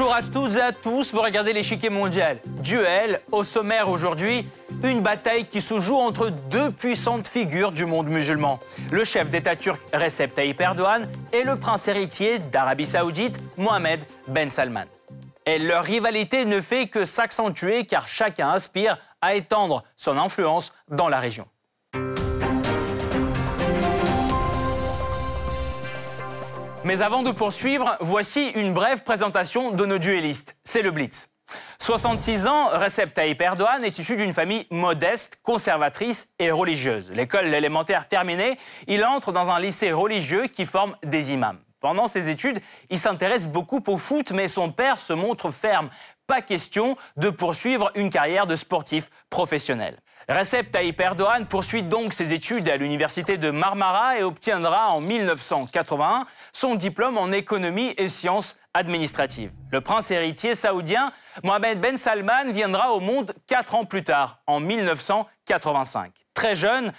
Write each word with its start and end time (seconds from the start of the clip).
Bonjour 0.00 0.14
à 0.14 0.22
toutes 0.22 0.56
et 0.56 0.62
à 0.62 0.72
tous, 0.72 1.12
vous 1.12 1.20
regardez 1.20 1.52
l'échiquier 1.52 1.90
mondial. 1.90 2.38
Duel, 2.62 3.20
au 3.32 3.44
sommaire 3.44 3.90
aujourd'hui, 3.90 4.48
une 4.82 5.02
bataille 5.02 5.44
qui 5.44 5.60
se 5.60 5.78
joue 5.78 5.98
entre 5.98 6.30
deux 6.30 6.70
puissantes 6.70 7.28
figures 7.28 7.70
du 7.70 7.84
monde 7.84 8.06
musulman. 8.06 8.58
Le 8.90 9.04
chef 9.04 9.28
d'État 9.28 9.56
turc 9.56 9.82
Recep 9.92 10.34
Tayyip 10.34 10.58
Erdogan 10.58 11.06
et 11.34 11.42
le 11.42 11.56
prince 11.56 11.86
héritier 11.86 12.38
d'Arabie 12.38 12.86
Saoudite, 12.86 13.38
Mohamed 13.58 14.02
Ben 14.26 14.48
Salman. 14.48 14.86
Et 15.44 15.58
leur 15.58 15.84
rivalité 15.84 16.46
ne 16.46 16.62
fait 16.62 16.86
que 16.86 17.04
s'accentuer 17.04 17.84
car 17.84 18.08
chacun 18.08 18.48
aspire 18.48 18.96
à 19.20 19.34
étendre 19.34 19.84
son 19.96 20.16
influence 20.16 20.72
dans 20.88 21.10
la 21.10 21.20
région. 21.20 21.46
Mais 26.82 27.02
avant 27.02 27.22
de 27.22 27.30
poursuivre, 27.30 27.98
voici 28.00 28.48
une 28.54 28.72
brève 28.72 29.02
présentation 29.02 29.70
de 29.70 29.84
nos 29.84 29.98
duellistes. 29.98 30.56
C'est 30.64 30.80
le 30.80 30.90
Blitz. 30.90 31.28
66 31.78 32.46
ans, 32.46 32.68
Recep 32.68 33.12
Tayyip 33.12 33.40
Erdogan 33.42 33.84
est 33.84 33.98
issu 33.98 34.16
d'une 34.16 34.32
famille 34.32 34.66
modeste, 34.70 35.38
conservatrice 35.42 36.30
et 36.38 36.50
religieuse. 36.50 37.10
L'école 37.10 37.52
élémentaire 37.52 38.08
terminée, 38.08 38.56
il 38.86 39.04
entre 39.04 39.30
dans 39.30 39.50
un 39.50 39.60
lycée 39.60 39.92
religieux 39.92 40.46
qui 40.46 40.64
forme 40.64 40.96
des 41.04 41.32
imams. 41.32 41.58
Pendant 41.80 42.06
ses 42.06 42.30
études, 42.30 42.60
il 42.88 42.98
s'intéresse 42.98 43.46
beaucoup 43.46 43.82
au 43.86 43.98
foot, 43.98 44.32
mais 44.32 44.48
son 44.48 44.70
père 44.72 44.98
se 44.98 45.12
montre 45.12 45.50
ferme. 45.50 45.90
Pas 46.26 46.40
question 46.40 46.96
de 47.16 47.28
poursuivre 47.28 47.90
une 47.94 48.08
carrière 48.08 48.46
de 48.46 48.54
sportif 48.54 49.10
professionnel. 49.28 49.98
Recep 50.30 50.70
Tayyip 50.70 51.00
Erdogan 51.00 51.44
poursuit 51.44 51.82
donc 51.82 52.12
ses 52.14 52.32
études 52.32 52.68
à 52.68 52.76
l'université 52.76 53.36
de 53.36 53.50
Marmara 53.50 54.16
et 54.16 54.22
obtiendra 54.22 54.90
en 54.90 55.00
1981 55.00 56.24
son 56.52 56.76
diplôme 56.76 57.18
en 57.18 57.32
économie 57.32 57.94
et 57.98 58.06
sciences 58.06 58.56
administratives. 58.72 59.50
Le 59.72 59.80
prince 59.80 60.12
héritier 60.12 60.54
saoudien 60.54 61.10
Mohamed 61.42 61.80
Ben 61.80 61.96
Salman 61.96 62.52
viendra 62.52 62.92
au 62.92 63.00
monde 63.00 63.34
quatre 63.48 63.74
ans 63.74 63.84
plus 63.84 64.04
tard, 64.04 64.38
en 64.46 64.60
1985. 64.60 66.12
Très 66.32 66.54
jeune, 66.54 66.92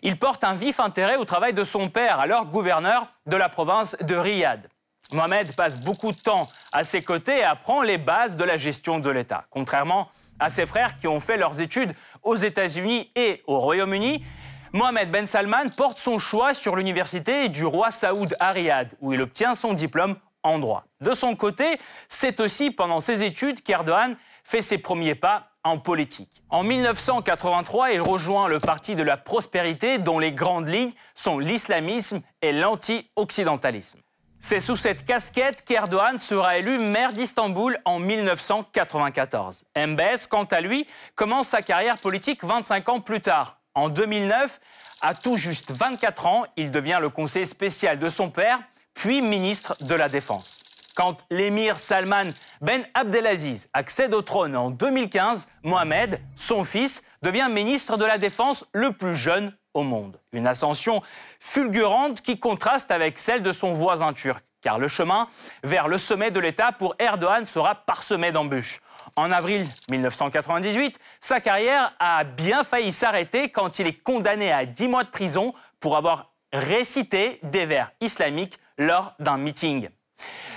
il 0.00 0.18
porte 0.18 0.42
un 0.42 0.54
vif 0.54 0.80
intérêt 0.80 1.16
au 1.16 1.26
travail 1.26 1.52
de 1.52 1.64
son 1.64 1.90
père, 1.90 2.18
alors 2.20 2.46
gouverneur 2.46 3.08
de 3.26 3.36
la 3.36 3.50
province 3.50 3.98
de 4.00 4.16
Riyad. 4.16 4.66
Mohamed 5.12 5.54
passe 5.54 5.78
beaucoup 5.78 6.12
de 6.12 6.20
temps 6.20 6.48
à 6.72 6.84
ses 6.84 7.02
côtés 7.02 7.40
et 7.40 7.44
apprend 7.44 7.82
les 7.82 7.98
bases 7.98 8.38
de 8.38 8.44
la 8.44 8.56
gestion 8.56 8.98
de 8.98 9.10
l'État. 9.10 9.44
Contrairement 9.50 10.08
à 10.40 10.50
ses 10.50 10.66
frères 10.66 10.98
qui 10.98 11.06
ont 11.08 11.20
fait 11.20 11.36
leurs 11.36 11.60
études 11.60 11.94
aux 12.22 12.36
États-Unis 12.36 13.10
et 13.14 13.42
au 13.46 13.58
Royaume-Uni, 13.58 14.24
Mohamed 14.72 15.10
Ben 15.10 15.26
Salman 15.26 15.68
porte 15.76 15.98
son 15.98 16.18
choix 16.18 16.52
sur 16.54 16.76
l'université 16.76 17.48
du 17.48 17.64
roi 17.64 17.90
Saoud 17.90 18.36
à 18.38 18.50
Riyad, 18.50 18.94
où 19.00 19.12
il 19.12 19.22
obtient 19.22 19.54
son 19.54 19.72
diplôme 19.72 20.16
en 20.42 20.58
droit. 20.58 20.84
De 21.00 21.12
son 21.12 21.34
côté, 21.36 21.78
c'est 22.08 22.40
aussi 22.40 22.70
pendant 22.70 23.00
ses 23.00 23.24
études 23.24 23.62
qu'Erdogan 23.62 24.16
fait 24.44 24.62
ses 24.62 24.78
premiers 24.78 25.14
pas 25.14 25.48
en 25.64 25.78
politique. 25.78 26.42
En 26.50 26.62
1983, 26.62 27.92
il 27.92 28.00
rejoint 28.00 28.48
le 28.48 28.60
Parti 28.60 28.94
de 28.94 29.02
la 29.02 29.16
prospérité 29.16 29.98
dont 29.98 30.18
les 30.18 30.32
grandes 30.32 30.68
lignes 30.68 30.92
sont 31.14 31.38
l'islamisme 31.38 32.22
et 32.42 32.52
l'anti-occidentalisme. 32.52 34.00
C'est 34.40 34.60
sous 34.60 34.76
cette 34.76 35.04
casquette 35.04 35.64
qu'Erdogan 35.64 36.16
sera 36.16 36.58
élu 36.58 36.78
maire 36.78 37.12
d'Istanbul 37.12 37.76
en 37.84 37.98
1994. 37.98 39.64
Mbes, 39.76 40.28
quant 40.30 40.44
à 40.44 40.60
lui, 40.60 40.86
commence 41.16 41.48
sa 41.48 41.60
carrière 41.60 41.96
politique 41.96 42.44
25 42.44 42.88
ans 42.88 43.00
plus 43.00 43.20
tard. 43.20 43.58
En 43.74 43.88
2009, 43.88 44.60
à 45.00 45.14
tout 45.14 45.36
juste 45.36 45.72
24 45.72 46.26
ans, 46.26 46.44
il 46.56 46.70
devient 46.70 46.98
le 47.00 47.10
conseiller 47.10 47.46
spécial 47.46 47.98
de 47.98 48.08
son 48.08 48.30
père, 48.30 48.60
puis 48.94 49.22
ministre 49.22 49.76
de 49.80 49.96
la 49.96 50.08
Défense. 50.08 50.60
Quand 50.94 51.16
l'émir 51.30 51.76
Salman 51.76 52.30
Ben 52.60 52.84
Abdelaziz 52.94 53.68
accède 53.72 54.14
au 54.14 54.22
trône 54.22 54.56
en 54.56 54.70
2015, 54.70 55.48
Mohamed, 55.64 56.20
son 56.36 56.62
fils, 56.62 57.02
devient 57.22 57.48
ministre 57.50 57.96
de 57.96 58.04
la 58.04 58.18
Défense 58.18 58.64
le 58.72 58.92
plus 58.92 59.16
jeune 59.16 59.52
au 59.78 59.82
monde. 59.82 60.20
Une 60.32 60.46
ascension 60.46 61.02
fulgurante 61.38 62.20
qui 62.20 62.38
contraste 62.38 62.90
avec 62.90 63.18
celle 63.18 63.42
de 63.42 63.52
son 63.52 63.72
voisin 63.72 64.12
turc, 64.12 64.44
car 64.60 64.78
le 64.78 64.88
chemin 64.88 65.28
vers 65.62 65.88
le 65.88 65.98
sommet 65.98 66.30
de 66.30 66.40
l'État 66.40 66.72
pour 66.72 66.94
Erdogan 66.98 67.46
sera 67.46 67.74
parsemé 67.74 68.32
d'embûches. 68.32 68.80
En 69.16 69.30
avril 69.30 69.66
1998, 69.90 70.98
sa 71.20 71.40
carrière 71.40 71.94
a 71.98 72.24
bien 72.24 72.64
failli 72.64 72.92
s'arrêter 72.92 73.48
quand 73.50 73.78
il 73.78 73.86
est 73.86 74.02
condamné 74.02 74.52
à 74.52 74.66
10 74.66 74.88
mois 74.88 75.04
de 75.04 75.10
prison 75.10 75.54
pour 75.80 75.96
avoir 75.96 76.32
récité 76.52 77.38
des 77.42 77.66
vers 77.66 77.92
islamiques 78.00 78.58
lors 78.76 79.14
d'un 79.18 79.38
meeting. 79.38 79.88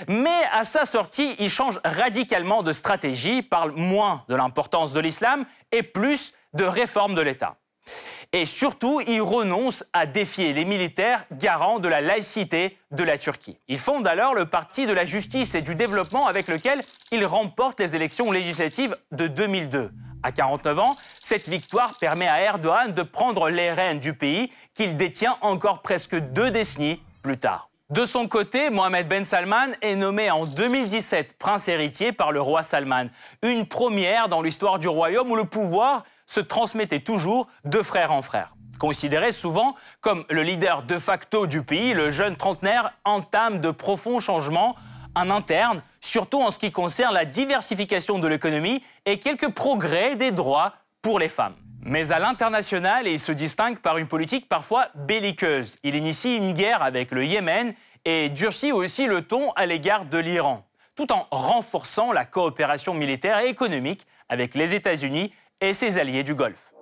Mais 0.08 0.44
à 0.52 0.66
sa 0.66 0.86
sortie, 0.86 1.36
il 1.38 1.50
change 1.50 1.80
radicalement 1.84 2.64
de 2.64 2.72
stratégie, 2.72 3.44
parle 3.44 3.72
moins 3.72 4.24
de 4.28 4.36
l'importance 4.36 4.94
de 4.94 5.00
l'islam 5.00 5.46
et 5.72 5.84
plus 5.84 6.34
de 6.54 6.64
réforme 6.64 7.14
de 7.14 7.22
l'État. 7.22 7.61
Et 8.34 8.46
surtout, 8.46 9.02
il 9.06 9.22
renonce 9.22 9.84
à 9.92 10.06
défier 10.06 10.54
les 10.54 10.64
militaires 10.64 11.26
garants 11.34 11.80
de 11.80 11.90
la 11.90 12.00
laïcité 12.00 12.78
de 12.92 13.04
la 13.04 13.18
Turquie. 13.18 13.58
Il 13.68 13.78
fonde 13.78 14.08
alors 14.08 14.34
le 14.34 14.46
Parti 14.46 14.86
de 14.86 14.94
la 14.94 15.04
justice 15.04 15.54
et 15.54 15.62
du 15.62 15.76
développement 15.76 16.28
avec 16.28 16.48
lequel 16.48 16.82
il 17.12 17.26
remporte 17.26 17.82
les 17.82 17.94
élections 17.94 18.32
législatives 18.32 18.96
de 19.12 19.28
2002. 19.28 19.90
À 20.24 20.32
49 20.32 20.80
ans, 20.80 20.96
cette 21.20 21.50
victoire 21.50 21.98
permet 21.98 22.28
à 22.28 22.42
Erdogan 22.42 22.94
de 22.94 23.04
prendre 23.04 23.50
les 23.50 23.74
rênes 23.74 24.00
du 24.00 24.14
pays 24.14 24.50
qu'il 24.76 24.96
détient 24.96 25.38
encore 25.42 25.82
presque 25.82 26.16
deux 26.16 26.52
décennies 26.52 27.02
plus 27.24 27.38
tard. 27.38 27.70
De 27.90 28.06
son 28.06 28.30
côté, 28.30 28.70
Mohamed 28.70 29.10
Ben 29.10 29.26
Salman 29.26 29.74
est 29.82 29.98
nommé 29.98 30.32
en 30.32 30.46
2017 30.46 31.38
prince 31.38 31.68
héritier 31.68 32.14
par 32.14 32.32
le 32.32 32.40
roi 32.40 32.64
Salman, 32.64 33.08
une 33.42 33.66
première 33.66 34.30
dans 34.30 34.42
l'histoire 34.42 34.80
du 34.80 34.88
royaume 34.88 35.30
où 35.30 35.36
le 35.36 35.44
pouvoir 35.44 36.06
se 36.32 36.40
transmettait 36.40 37.02
toujours 37.02 37.48
de 37.66 37.82
frère 37.82 38.14
en 38.14 38.22
frère. 38.22 38.54
Considéré 38.80 39.34
souvent 39.34 39.76
comme 40.00 40.24
le 40.30 40.44
leader 40.44 40.84
de 40.84 40.98
facto 40.98 41.46
du 41.46 41.62
pays, 41.62 41.94
le 41.94 42.10
jeune 42.10 42.38
trentenaire 42.38 42.94
entame 43.04 43.60
de 43.60 43.70
profonds 43.70 44.22
changements 44.22 44.78
en 45.14 45.30
interne, 45.30 45.82
surtout 46.00 46.42
en 46.42 46.50
ce 46.50 46.58
qui 46.58 46.72
concerne 46.72 47.14
la 47.14 47.26
diversification 47.26 48.18
de 48.18 48.30
l'économie 48.30 48.82
et 49.06 49.20
quelques 49.20 49.50
progrès 49.50 50.16
des 50.16 50.32
droits 50.32 50.74
pour 51.02 51.20
les 51.20 51.28
femmes. 51.28 51.56
Mais 51.84 52.14
à 52.14 52.20
l'international, 52.20 53.08
il 53.08 53.20
se 53.20 53.34
distingue 53.34 53.80
par 53.80 53.98
une 53.98 54.08
politique 54.08 54.48
parfois 54.48 54.88
belliqueuse. 54.96 55.80
Il 55.84 55.96
initie 55.96 56.38
une 56.38 56.54
guerre 56.54 56.82
avec 56.82 57.12
le 57.12 57.26
Yémen 57.26 57.74
et 58.06 58.30
durcit 58.30 58.72
aussi 58.72 59.06
le 59.06 59.24
ton 59.24 59.52
à 59.58 59.66
l'égard 59.66 60.06
de 60.06 60.18
l'Iran, 60.18 60.66
tout 60.96 61.12
en 61.12 61.28
renforçant 61.30 62.14
la 62.14 62.24
coopération 62.24 62.94
militaire 62.94 63.40
et 63.40 63.50
économique 63.50 64.08
avec 64.30 64.56
les 64.56 64.74
États-Unis 64.76 65.34
et 65.62 65.74
ses 65.74 66.00
alliés 66.00 66.24
du 66.24 66.36
Golfe. 66.36 66.74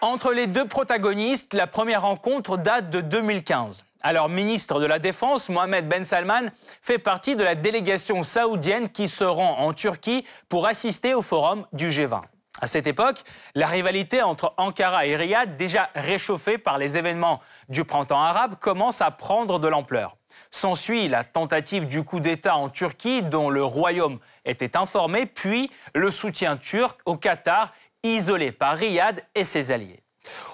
Entre 0.00 0.32
les 0.32 0.46
deux 0.46 0.66
protagonistes, 0.66 1.52
la 1.52 1.66
première 1.66 2.02
rencontre 2.02 2.56
date 2.56 2.88
de 2.88 3.02
2015. 3.02 3.84
Alors, 4.02 4.30
ministre 4.30 4.80
de 4.80 4.86
la 4.86 4.98
Défense, 4.98 5.50
Mohamed 5.50 5.86
Ben 5.86 6.04
Salman 6.04 6.46
fait 6.80 6.98
partie 6.98 7.36
de 7.36 7.44
la 7.44 7.54
délégation 7.54 8.22
saoudienne 8.22 8.88
qui 8.88 9.08
se 9.08 9.24
rend 9.24 9.58
en 9.58 9.74
Turquie 9.74 10.24
pour 10.48 10.66
assister 10.66 11.12
au 11.12 11.20
forum 11.20 11.66
du 11.74 11.88
G20. 11.88 12.22
À 12.62 12.66
cette 12.66 12.86
époque, 12.86 13.22
la 13.54 13.66
rivalité 13.66 14.22
entre 14.22 14.54
Ankara 14.56 15.06
et 15.06 15.16
Riyad, 15.16 15.56
déjà 15.56 15.90
réchauffée 15.94 16.58
par 16.58 16.78
les 16.78 16.96
événements 16.96 17.40
du 17.68 17.84
printemps 17.84 18.22
arabe, 18.22 18.56
commence 18.58 19.02
à 19.02 19.10
prendre 19.10 19.58
de 19.58 19.68
l'ampleur. 19.68 20.16
S'ensuit 20.50 21.08
la 21.08 21.24
tentative 21.24 21.86
du 21.86 22.02
coup 22.02 22.20
d'État 22.20 22.56
en 22.56 22.68
Turquie 22.68 23.22
dont 23.22 23.50
le 23.50 23.64
royaume 23.64 24.18
était 24.44 24.76
informé, 24.76 25.26
puis 25.26 25.70
le 25.94 26.10
soutien 26.10 26.56
turc 26.56 27.00
au 27.04 27.16
Qatar, 27.16 27.72
isolé 28.02 28.52
par 28.52 28.76
Riyad 28.76 29.22
et 29.34 29.44
ses 29.44 29.72
alliés. 29.72 30.02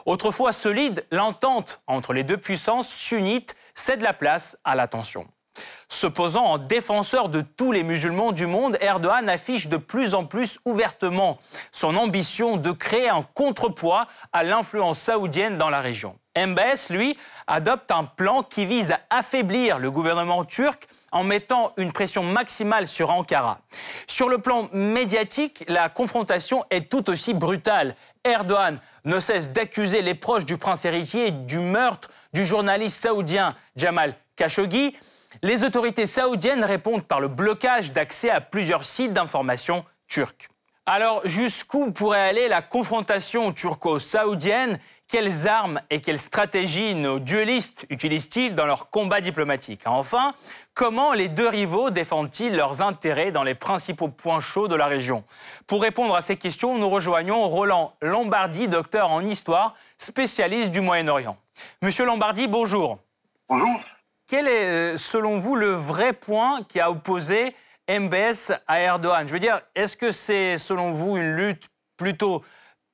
Autrefois 0.05 0.53
solide, 0.53 1.05
l'entente 1.11 1.81
entre 1.87 2.13
les 2.13 2.23
deux 2.23 2.37
puissances 2.37 2.89
sunnites 2.89 3.57
cède 3.75 4.01
la 4.01 4.15
place 4.15 4.59
à 4.65 4.75
la 4.75 4.89
tension. 4.89 5.27
Se 5.89 6.07
posant 6.07 6.45
en 6.45 6.59
défenseur 6.59 7.29
de 7.29 7.43
tous 7.43 7.71
les 7.73 7.83
musulmans 7.83 8.33
du 8.33 8.47
monde, 8.47 8.77
Erdogan 8.81 9.29
affiche 9.29 9.69
de 9.69 9.77
plus 9.77 10.15
en 10.15 10.25
plus 10.25 10.59
ouvertement 10.65 11.39
son 11.71 11.97
ambition 11.97 12.57
de 12.57 12.73
créer 12.73 13.09
un 13.09 13.23
contrepoids 13.23 14.07
à 14.33 14.43
l'influence 14.43 14.99
saoudienne 14.99 15.59
dans 15.59 15.71
la 15.71 15.81
région. 15.81 16.19
MBS, 16.37 16.91
lui, 16.91 17.17
adopte 17.47 17.91
un 17.91 18.05
plan 18.05 18.43
qui 18.43 18.67
vise 18.67 18.93
à 18.93 19.01
affaiblir 19.11 19.79
le 19.79 19.91
gouvernement 19.91 20.45
turc 20.45 20.87
en 21.13 21.25
mettant 21.25 21.73
une 21.79 21.93
pression 21.93 22.23
maximale 22.23 22.87
sur 22.87 23.11
Ankara. 23.11 23.61
Sur 24.07 24.29
le 24.29 24.39
plan 24.39 24.69
médiatique, 24.73 25.65
la 25.67 25.89
confrontation 25.89 26.65
est 26.71 26.91
tout 26.91 27.09
aussi 27.09 27.33
brutale. 27.33 27.97
Erdogan 28.25 28.79
ne 29.05 29.19
cesse 29.19 29.53
d'accuser 29.53 30.03
les 30.03 30.15
proches 30.15 30.45
du 30.45 30.59
prince 30.59 30.85
héritier 30.85 31.31
du 31.31 31.59
meurtre 31.59 32.11
du 32.35 32.45
journaliste 32.45 33.01
saoudien 33.01 33.55
Jamal 33.77 34.15
Khashoggi. 34.37 34.95
Les 35.43 35.65
autorités 35.65 36.07
saoudiennes 36.07 36.65
répondent 36.65 37.05
par 37.05 37.21
le 37.21 37.29
blocage 37.29 37.93
d'accès 37.93 38.31
à 38.31 38.41
plusieurs 38.41 38.85
sites 38.85 39.13
d'information 39.13 39.85
turcs. 40.09 40.49
Alors, 40.89 41.21
jusqu'où 41.25 41.91
pourrait 41.91 42.29
aller 42.29 42.47
la 42.47 42.63
confrontation 42.63 43.53
turco-saoudienne? 43.53 44.79
Quelles 45.09 45.47
armes 45.47 45.81
et 45.91 46.01
quelles 46.01 46.19
stratégies 46.19 46.95
nos 46.95 47.19
duellistes 47.19 47.87
utilisent-ils 47.91 48.55
dans 48.55 48.67
leur 48.67 48.91
combat 48.91 49.21
diplomatique? 49.21 49.83
Enfin, 49.87 50.33
comment 50.75 51.13
les 51.13 51.29
deux 51.29 51.49
rivaux 51.49 51.91
défendent-ils 51.91 52.55
leurs 52.55 52.83
intérêts 52.83 53.31
dans 53.31 53.43
les 53.45 53.55
principaux 53.55 54.09
points 54.09 54.41
chauds 54.41 54.69
de 54.69 54.75
la 54.75 54.87
région? 54.87 55.25
Pour 55.67 55.83
répondre 55.83 56.15
à 56.15 56.23
ces 56.23 56.37
questions, 56.37 56.79
nous 56.79 56.89
rejoignons 56.89 57.49
Roland 57.49 57.95
Lombardi, 58.01 58.69
docteur 58.69 59.11
en 59.11 59.25
histoire, 59.25 59.75
spécialiste 59.99 60.73
du 60.73 60.81
Moyen-Orient. 60.81 61.37
Monsieur 61.83 62.05
Lombardi, 62.05 62.49
bonjour. 62.49 62.99
Bonjour. 63.49 63.81
Quel 64.29 64.49
est, 64.49 64.65
euh, 64.65 64.97
selon 64.97 65.39
vous, 65.39 65.55
le 65.55 65.71
vrai 65.71 66.13
point 66.13 66.65
qui 66.65 66.81
a 66.81 66.91
opposé 66.91 67.55
MBS 67.89 68.53
à 68.67 68.81
Erdogan? 68.81 69.27
Je 69.29 69.33
veux 69.33 69.39
dire, 69.39 69.61
est-ce 69.77 69.97
que 69.97 70.11
c'est 70.11 70.59
selon 70.59 70.91
vous 70.91 71.17
une 71.17 71.37
lutte 71.37 71.71
plutôt 71.97 72.43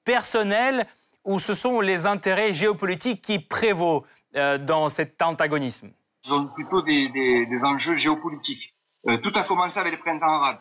personnelle 0.05 0.87
ou 1.25 1.39
ce 1.39 1.55
sont 1.55 1.81
les 1.81 2.07
intérêts 2.07 2.53
géopolitiques 2.53 3.23
qui 3.23 3.39
prévaut 3.39 4.05
euh, 4.37 4.59
dans 4.59 4.91
cet 4.91 5.23
antagonisme? 5.23 5.91
Ce 6.23 6.31
sont 6.31 6.49
plutôt 6.49 6.83
des, 6.83 7.47
enjeux 7.63 7.97
géopolitiques. 7.97 8.75
Euh, 9.09 9.17
tout 9.17 9.33
a 9.35 9.45
commencé 9.45 9.79
avec 9.79 9.95
le 9.95 10.01
printemps 10.01 10.35
arabe. 10.35 10.59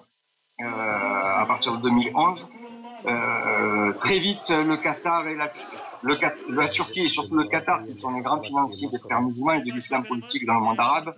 À 0.63 1.43
partir 1.47 1.75
de 1.75 1.81
2011, 1.81 2.47
très 3.99 4.19
vite, 4.19 4.47
le 4.49 4.77
Qatar 4.77 5.27
et 5.27 5.35
la, 5.35 5.51
la 6.03 6.67
Turquie 6.69 7.05
et 7.05 7.09
surtout 7.09 7.35
le 7.35 7.45
Qatar, 7.45 7.85
qui 7.85 7.99
sont 7.99 8.11
les 8.11 8.21
grands 8.21 8.41
financiers 8.41 8.89
des 8.89 8.97
frères 8.99 9.21
musulmans 9.21 9.53
et 9.53 9.61
de 9.61 9.71
l'islam 9.71 10.03
politique 10.03 10.45
dans 10.45 10.55
le 10.55 10.61
monde 10.61 10.79
arabe, 10.79 11.13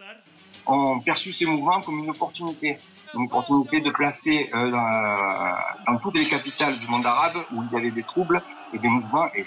ont 0.65 0.99
perçu 0.99 1.33
ces 1.33 1.45
mouvements 1.45 1.81
comme 1.81 1.99
une 1.99 2.09
opportunité 2.09 2.77
une 3.15 3.25
opportunité 3.25 3.79
de 3.79 3.89
placer 3.89 4.49
euh, 4.53 4.71
dans, 4.71 5.97
toutes 5.97 6.15
les 6.15 6.27
capitales 6.27 6.77
du 6.77 6.87
monde 6.87 7.05
arabe 7.05 7.37
où 7.53 7.63
il 7.63 7.73
y 7.73 7.77
avait 7.77 7.91
des 7.91 8.03
troubles 8.03 8.41
et 8.73 8.79
des 8.79 8.87
mouvements 8.87 9.29
et 9.35 9.45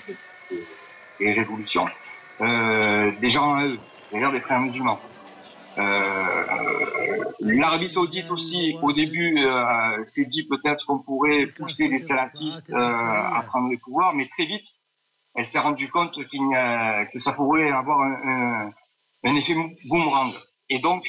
des 1.18 1.32
révolutions, 1.32 1.86
euh, 2.40 3.10
des 3.20 3.30
gens 3.30 3.54
à 3.54 3.66
eux, 3.66 3.78
d'ailleurs 4.12 4.32
des 4.32 4.40
frères 4.40 4.60
musulmans. 4.60 5.00
Euh, 5.78 6.44
L'Arabie 7.40 7.88
saoudite 7.88 8.30
aussi, 8.30 8.76
au 8.80 8.92
début, 8.92 9.38
s'est 10.06 10.24
dit 10.24 10.44
peut-être 10.44 10.86
qu'on 10.86 10.98
pourrait 10.98 11.46
pousser 11.46 11.88
les 11.88 12.00
salafistes 12.00 12.72
à 12.72 13.42
prendre 13.46 13.70
le 13.70 13.76
pouvoir, 13.76 14.14
mais 14.14 14.26
très 14.26 14.46
vite, 14.46 14.64
elle 15.36 15.44
s'est 15.44 15.58
rendue 15.58 15.90
compte 15.90 16.14
que 16.14 17.18
ça 17.18 17.32
pourrait 17.32 17.70
avoir 17.70 18.00
un, 18.00 18.72
effet 19.36 19.54
boomerang. 19.84 20.32
Et 20.70 20.78
donc, 20.78 21.04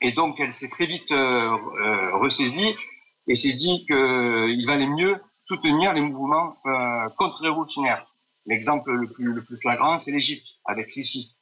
et 0.00 0.12
donc, 0.12 0.38
elle 0.38 0.52
s'est 0.52 0.68
très 0.68 0.86
vite 0.86 1.10
euh, 1.10 1.56
euh, 1.80 2.16
ressaisie 2.18 2.76
et 3.26 3.34
s'est 3.34 3.54
dit 3.54 3.84
qu'il 3.86 4.64
valait 4.66 4.86
mieux 4.86 5.20
soutenir 5.44 5.92
les 5.94 6.02
mouvements 6.02 6.56
euh, 6.66 7.08
contre-révolutionnaires. 7.16 8.06
L'exemple 8.46 8.92
le 8.92 9.08
plus, 9.08 9.32
le 9.32 9.42
plus 9.42 9.56
flagrant, 9.56 9.98
c'est 9.98 10.12
l'Égypte, 10.12 10.46
avec 10.64 10.90
Sisi. 10.90 11.34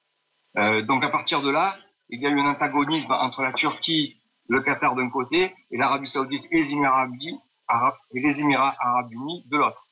Donc, 0.57 1.05
à 1.05 1.11
partir 1.11 1.43
de 1.43 1.51
là, 1.51 1.77
il 2.09 2.23
y 2.23 2.27
a 2.27 2.31
eu 2.31 2.41
un 2.41 2.47
antagonisme 2.47 3.13
entre 3.13 3.43
la 3.43 3.53
Turquie, 3.53 4.23
le 4.49 4.63
Qatar 4.63 4.95
d'un 4.95 5.11
côté, 5.11 5.55
et 5.71 5.77
l'Arabie 5.77 6.07
saoudite 6.09 6.49
et 6.51 6.57
les 6.57 6.73
Émirats 6.73 7.07
arabes 8.79 9.13
unis 9.13 9.45
de 9.51 9.57
l'autre. 9.59 9.86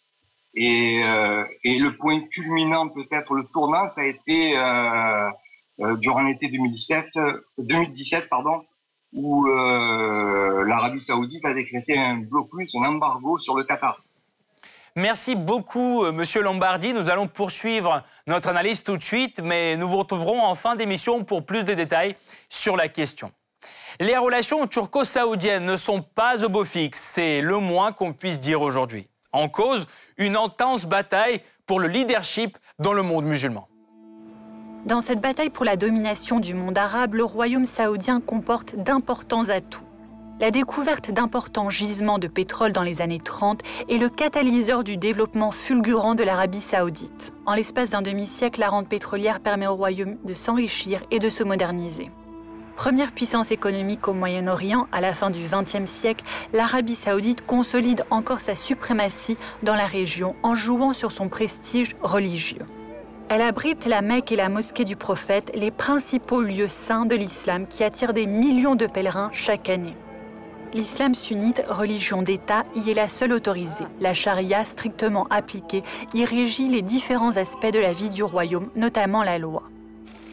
Et, 0.57 1.03
euh, 1.03 1.45
et, 1.65 1.79
le 1.79 1.97
point 1.97 2.21
culminant, 2.29 2.89
peut-être 2.89 3.35
le 3.35 3.45
tournant, 3.45 3.89
ça 3.89 4.03
a 4.03 4.05
été 4.05 4.57
euh, 4.57 5.31
euh, 5.81 5.97
durant 5.97 6.23
l'été 6.23 6.49
2017, 6.49 7.07
2017 7.59 8.29
pardon, 8.29 8.63
où 9.13 9.47
l'Arabie 9.47 11.01
saoudite 11.01 11.45
a 11.45 11.55
décrété 11.55 11.99
un 11.99 12.17
blocus, 12.17 12.75
un 12.75 12.85
embargo 12.85 13.39
sur 13.39 13.57
le 13.57 13.65
Qatar. 13.65 14.01
Merci 14.97 15.35
beaucoup, 15.35 16.05
Monsieur 16.13 16.43
Lombardi. 16.43 16.93
Nous 16.93 17.11
allons 17.11 17.27
poursuivre 17.27 18.05
notre 18.29 18.49
analyse 18.49 18.85
tout 18.85 18.97
de 18.97 19.03
suite, 19.03 19.41
mais 19.43 19.77
nous 19.77 19.89
vous 19.89 19.99
retrouverons 19.99 20.43
en 20.43 20.55
fin 20.55 20.77
d'émission 20.77 21.25
pour 21.25 21.45
plus 21.45 21.65
de 21.65 21.75
détails 21.75 22.15
sur 22.49 22.77
la 22.77 22.89
question. 22.89 23.33
Les 24.01 24.17
relations 24.17 24.67
turco-saoudiennes 24.67 25.65
ne 25.65 25.77
sont 25.77 26.03
pas 26.03 26.45
au 26.45 26.49
beau 26.49 26.65
fixe, 26.65 27.01
c'est 27.01 27.41
le 27.41 27.59
moins 27.59 27.93
qu'on 27.93 28.13
puisse 28.13 28.41
dire 28.41 28.63
aujourd'hui. 28.63 29.09
En 29.35 29.49
cause, 29.49 29.89
une 30.17 30.37
intense 30.37 30.87
bataille 30.87 31.41
pour 31.67 31.81
le 31.81 31.89
leadership 31.89 32.57
dans 32.79 32.93
le 32.93 33.03
monde 33.03 33.25
musulman. 33.25 33.67
Dans 34.87 35.01
cette 35.01 35.21
bataille 35.21 35.51
pour 35.51 35.65
la 35.65 35.77
domination 35.77 36.39
du 36.39 36.55
monde 36.55 36.79
arabe, 36.79 37.15
le 37.15 37.25
royaume 37.25 37.65
saoudien 37.65 38.21
comporte 38.21 38.77
d'importants 38.77 39.49
atouts. 39.49 39.83
La 40.39 40.53
découverte 40.53 41.11
d'importants 41.11 41.69
gisements 41.69 42.21
de 42.21 42.29
pétrole 42.29 42.71
dans 42.71 42.85
les 42.85 43.03
années 43.03 43.19
30 43.19 43.61
est 43.89 43.99
le 43.99 44.09
catalyseur 44.09 44.85
du 44.85 44.97
développement 44.97 45.51
fulgurant 45.51 46.15
de 46.15 46.23
l'Arabie 46.23 46.61
saoudite. 46.61 47.33
En 47.45 47.55
l'espace 47.55 47.91
d'un 47.91 48.03
demi-siècle, 48.03 48.61
la 48.61 48.69
rente 48.69 48.89
pétrolière 48.89 49.41
permet 49.41 49.67
au 49.67 49.75
royaume 49.75 50.17
de 50.25 50.35
s'enrichir 50.35 51.01
et 51.11 51.19
de 51.19 51.29
se 51.29 51.43
moderniser. 51.43 52.13
Première 52.77 53.13
puissance 53.13 53.53
économique 53.53 54.09
au 54.09 54.15
Moyen-Orient 54.15 54.89
à 54.91 55.01
la 55.01 55.15
fin 55.15 55.31
du 55.31 55.41
XXe 55.47 55.89
siècle, 55.89 56.25
l'Arabie 56.53 56.97
saoudite 56.97 57.47
consolide 57.47 58.05
encore 58.11 58.41
sa 58.41 58.57
suprématie 58.57 59.39
dans 59.63 59.77
la 59.77 59.87
région 59.87 60.35
en 60.43 60.55
jouant 60.55 60.93
sur 60.93 61.13
son 61.13 61.29
prestige 61.29 61.95
religieux. 62.03 62.67
Elle 63.29 63.43
abrite 63.43 63.87
la 63.87 64.03
Mecque 64.03 64.33
et 64.33 64.37
la 64.37 64.49
mosquée 64.49 64.85
du 64.85 64.97
prophète, 64.97 65.53
les 65.55 65.71
principaux 65.71 66.43
lieux 66.43 66.69
saints 66.69 67.07
de 67.07 67.15
l'islam 67.15 67.67
qui 67.67 67.85
attirent 67.85 68.13
des 68.13 68.27
millions 68.27 68.75
de 68.75 68.87
pèlerins 68.87 69.31
chaque 69.33 69.71
année. 69.71 69.97
L'islam 70.75 71.15
sunnite, 71.15 71.65
religion 71.69 72.23
d'État, 72.23 72.65
y 72.75 72.91
est 72.91 72.95
la 72.95 73.09
seule 73.09 73.33
autorisée. 73.33 73.87
La 74.01 74.13
charia, 74.13 74.65
strictement 74.65 75.29
appliquée, 75.31 75.85
y 76.13 76.25
régit 76.25 76.69
les 76.69 76.83
différents 76.83 77.37
aspects 77.37 77.73
de 77.73 77.79
la 77.79 77.93
vie 77.93 78.09
du 78.09 78.25
royaume, 78.25 78.69
notamment 78.75 79.23
la 79.23 79.39
loi. 79.39 79.63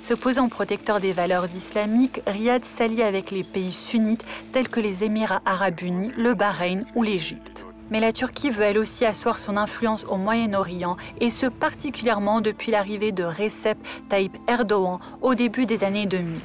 Se 0.01 0.15
posant 0.15 0.49
protecteur 0.49 0.99
des 0.99 1.13
valeurs 1.13 1.45
islamiques, 1.45 2.21
Riyad 2.25 2.65
s'allie 2.65 3.03
avec 3.03 3.29
les 3.29 3.43
pays 3.43 3.71
sunnites 3.71 4.25
tels 4.51 4.67
que 4.67 4.79
les 4.79 5.03
Émirats 5.03 5.43
arabes 5.45 5.81
unis, 5.81 6.11
le 6.17 6.33
Bahreïn 6.33 6.85
ou 6.95 7.03
l'Égypte. 7.03 7.67
Mais 7.91 7.99
la 7.99 8.11
Turquie 8.11 8.49
veut 8.49 8.63
elle 8.63 8.79
aussi 8.79 9.05
asseoir 9.05 9.37
son 9.37 9.57
influence 9.57 10.05
au 10.05 10.15
Moyen-Orient, 10.15 10.97
et 11.19 11.29
ce 11.29 11.45
particulièrement 11.45 12.41
depuis 12.41 12.71
l'arrivée 12.71 13.11
de 13.11 13.23
Recep 13.23 13.77
Tayyip 14.09 14.37
Erdogan 14.47 14.97
au 15.21 15.35
début 15.35 15.67
des 15.67 15.83
années 15.83 16.07
2000. 16.07 16.39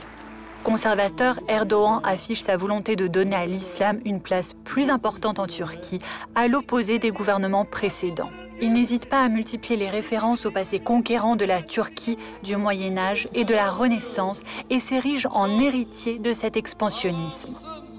Conservateur, 0.63 1.41
Erdogan 1.49 2.01
affiche 2.05 2.43
sa 2.43 2.59
volonté 2.59 2.95
de 2.95 3.07
donner 3.07 3.37
à 3.37 3.47
l'islam 3.47 4.01
une 4.05 4.21
place 4.21 4.53
plus 4.65 4.91
importante 4.91 5.39
en 5.39 5.47
Turquie, 5.47 6.01
à 6.35 6.47
l'opposé 6.47 6.99
des 6.99 7.11
gouvernements 7.11 7.65
précédents. 7.65 8.31
Il 8.61 8.73
n'hésite 8.73 9.07
pas 9.07 9.23
à 9.23 9.29
multiplier 9.29 9.77
les 9.77 9.91
références 9.91 10.47
au 10.47 10.51
passé 10.51 10.79
conquérant 10.79 11.37
de 11.37 11.45
la 11.45 11.63
Turquie 11.63 12.17
du 12.43 12.57
Moyen 12.57 12.97
Âge 12.97 13.29
et 13.35 13.45
de 13.45 13.55
la 13.55 13.71
Renaissance 13.71 14.43
et 14.71 14.81
s'érige 14.81 15.29
en 15.31 15.61
héritier 15.61 16.19
de 16.19 16.33
cet 16.33 16.57
expansionnisme. 16.57 17.55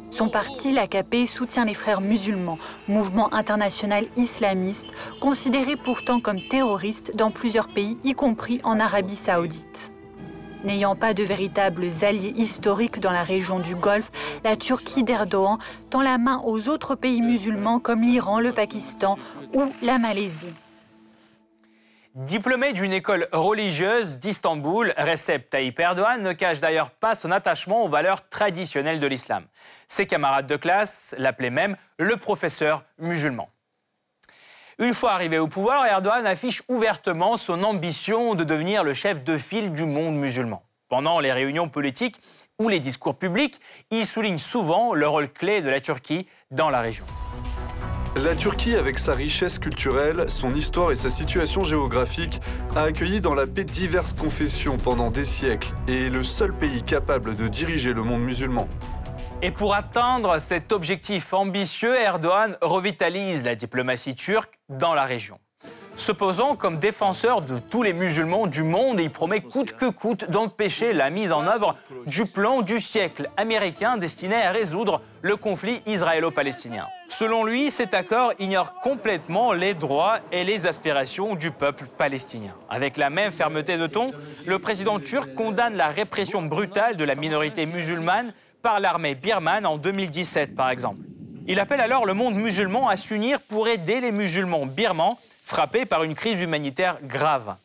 Son 0.10 0.30
parti, 0.30 0.74
l'AKP, 0.74 1.28
soutient 1.28 1.66
les 1.66 1.76
frères 1.76 2.02
musulmans, 2.02 2.58
mouvement 2.88 3.32
international 3.36 4.06
islamiste, 4.16 4.88
considéré 5.22 5.76
pourtant 5.76 6.20
comme 6.20 6.42
terroriste 6.42 7.16
dans 7.16 7.30
plusieurs 7.30 7.68
pays, 7.68 8.00
y 8.04 8.14
compris 8.14 8.60
en 8.64 8.80
Arabie 8.80 9.16
saoudite. 9.16 9.94
N'ayant 10.64 10.96
pas 10.96 11.14
de 11.14 11.24
véritables 11.24 11.86
alliés 12.02 12.34
historiques 12.36 13.00
dans 13.00 13.12
la 13.12 13.24
région 13.24 13.60
du 13.60 13.76
Golfe, 13.76 14.12
la 14.44 14.56
Turquie 14.56 15.04
d'Erdogan 15.04 15.58
tend 15.90 16.02
la 16.02 16.18
main 16.18 16.42
aux 16.46 16.68
autres 16.68 16.96
pays 16.96 17.22
musulmans 17.22 17.80
comme 17.80 18.02
l'Iran, 18.02 18.40
le 18.40 18.52
Pakistan 18.52 19.18
ou 19.54 19.72
la 19.82 19.98
Malaisie. 19.98 20.54
Diplômé 22.16 22.74
d'une 22.74 22.94
école 22.94 23.28
religieuse 23.32 24.18
d'Istanbul, 24.18 24.92
Recep 24.98 25.52
Tayyip 25.52 25.80
Erdogan 25.80 26.24
ne 26.24 26.34
cache 26.34 26.60
d'ailleurs 26.60 26.90
pas 26.90 27.14
son 27.14 27.30
attachement 27.30 27.86
aux 27.86 27.90
valeurs 27.90 28.28
traditionnelles 28.28 29.00
de 29.00 29.06
l'islam. 29.06 29.46
Ses 29.86 30.08
camarades 30.08 30.48
de 30.48 30.56
classe 30.56 31.14
l'appelaient 31.20 31.52
même 31.52 31.78
le 32.00 32.18
professeur 32.18 32.84
musulman. 32.98 33.50
Une 34.79 34.93
fois 34.93 35.13
arrivé 35.13 35.39
au 35.39 35.48
pouvoir, 35.48 35.88
Erdogan 35.88 36.27
affiche 36.27 36.62
ouvertement 36.67 37.36
son 37.36 37.63
ambition 37.63 38.36
de 38.36 38.43
devenir 38.43 38.84
le 38.84 38.93
chef 38.93 39.24
de 39.24 39.36
file 39.36 39.74
du 39.74 39.86
monde 39.86 40.15
musulman. 40.15 40.62
Pendant 40.88 41.19
les 41.19 41.34
réunions 41.34 41.67
politiques 41.67 42.17
ou 42.60 42.69
les 42.69 42.79
discours 42.79 43.15
publics, 43.15 43.60
il 43.89 44.05
souligne 44.05 44.38
souvent 44.38 44.93
le 44.93 45.07
rôle 45.07 45.34
clé 45.34 45.63
de 45.63 45.69
la 45.69 45.81
Turquie 45.81 46.27
dans 46.51 46.69
la 46.69 46.81
région. 46.81 47.05
La 48.17 48.36
Turquie, 48.36 48.75
avec 48.75 49.00
sa 49.00 49.13
richesse 49.13 49.57
culturelle, 49.57 50.29
son 50.29 50.53
histoire 50.53 50.91
et 50.91 50.96
sa 50.96 51.10
situation 51.10 51.63
géographique, 51.63 52.39
a 52.75 52.84
accueilli 52.84 53.19
dans 53.19 53.34
la 53.34 53.48
paix 53.48 53.63
diverses 53.63 54.13
confessions 54.13 54.77
pendant 54.77 55.10
des 55.10 55.25
siècles 55.25 55.69
et 55.88 56.05
est 56.05 56.10
le 56.12 56.24
seul 56.24 56.53
pays 56.53 56.84
capable 56.84 57.34
de 57.34 57.48
diriger 57.48 57.93
le 57.93 58.03
monde 58.03 58.22
musulman. 58.22 58.67
Et 59.44 59.51
pour 59.51 59.75
atteindre 59.75 60.39
cet 60.39 60.72
objectif 60.72 61.32
ambitieux, 61.32 61.96
Erdogan 61.96 62.58
revitalise 62.60 63.46
la 63.46 63.53
diplomatie 63.53 64.15
turque 64.15 64.58
dans 64.67 64.96
la 64.96 65.03
région. 65.03 65.39
Se 65.96 66.12
posant 66.12 66.56
comme 66.56 66.77
défenseur 66.77 67.41
de 67.41 67.58
tous 67.58 67.82
les 67.82 67.94
musulmans 67.94 68.48
du 68.48 68.63
monde, 68.63 69.00
il 69.00 69.10
promet 69.12 69.41
coûte 69.41 69.74
que 69.74 69.89
coûte 69.89 70.29
d'empêcher 70.29 70.94
la 70.94 71.10
mise 71.10 71.32
en 71.32 71.48
œuvre 71.48 71.75
du 72.06 72.25
plan 72.25 72.62
du 72.62 72.79
siècle 72.79 73.29
américain 73.36 73.98
destiné 73.98 74.36
à 74.36 74.51
résoudre 74.51 75.01
le 75.22 75.36
conflit 75.38 75.82
israélo-palestinien. 75.88 76.88
Selon 77.08 77.44
lui, 77.44 77.72
cet 77.72 77.94
accord 77.94 78.34
ignore 78.38 78.75
complètement 78.75 79.53
les 79.53 79.74
droits 79.74 80.20
et 80.32 80.44
les 80.44 80.67
aspirations 80.67 81.36
du 81.36 81.50
peuple 81.51 81.86
palestinien. 81.98 82.53
Avec 82.70 82.98
la 82.98 83.10
même 83.10 83.32
fermeté 83.32 83.77
de 83.77 83.88
ton, 83.88 84.12
le 84.46 84.60
président 84.60 85.00
turc 85.00 85.34
condamne 85.34 85.75
la 85.75 85.88
répression 85.88 86.44
brutale 86.44 86.96
de 86.96 87.06
la 87.06 87.15
minorité 87.15 87.65
musulmane 87.65 88.34
par 88.67 88.81
l'armée 88.81 89.15
birmane 89.15 89.65
en 89.65 89.77
2017, 89.77 90.53
par 90.53 90.69
exemple. 90.69 91.00
Il 91.47 91.57
appelle 91.62 91.79
alors 91.79 92.05
le 92.05 92.13
monde 92.13 92.36
musulman 92.36 92.89
à 92.89 92.97
s'unir 92.97 93.39
pour 93.39 93.69
aider 93.69 94.01
les 94.01 94.12
musulmans 94.12 94.65
birmans 94.65 95.17
frappé 95.45 95.86
par 95.86 96.03
une 96.03 96.15
crise 96.15 96.41
humanitaire 96.41 96.97
grave. 97.01 97.55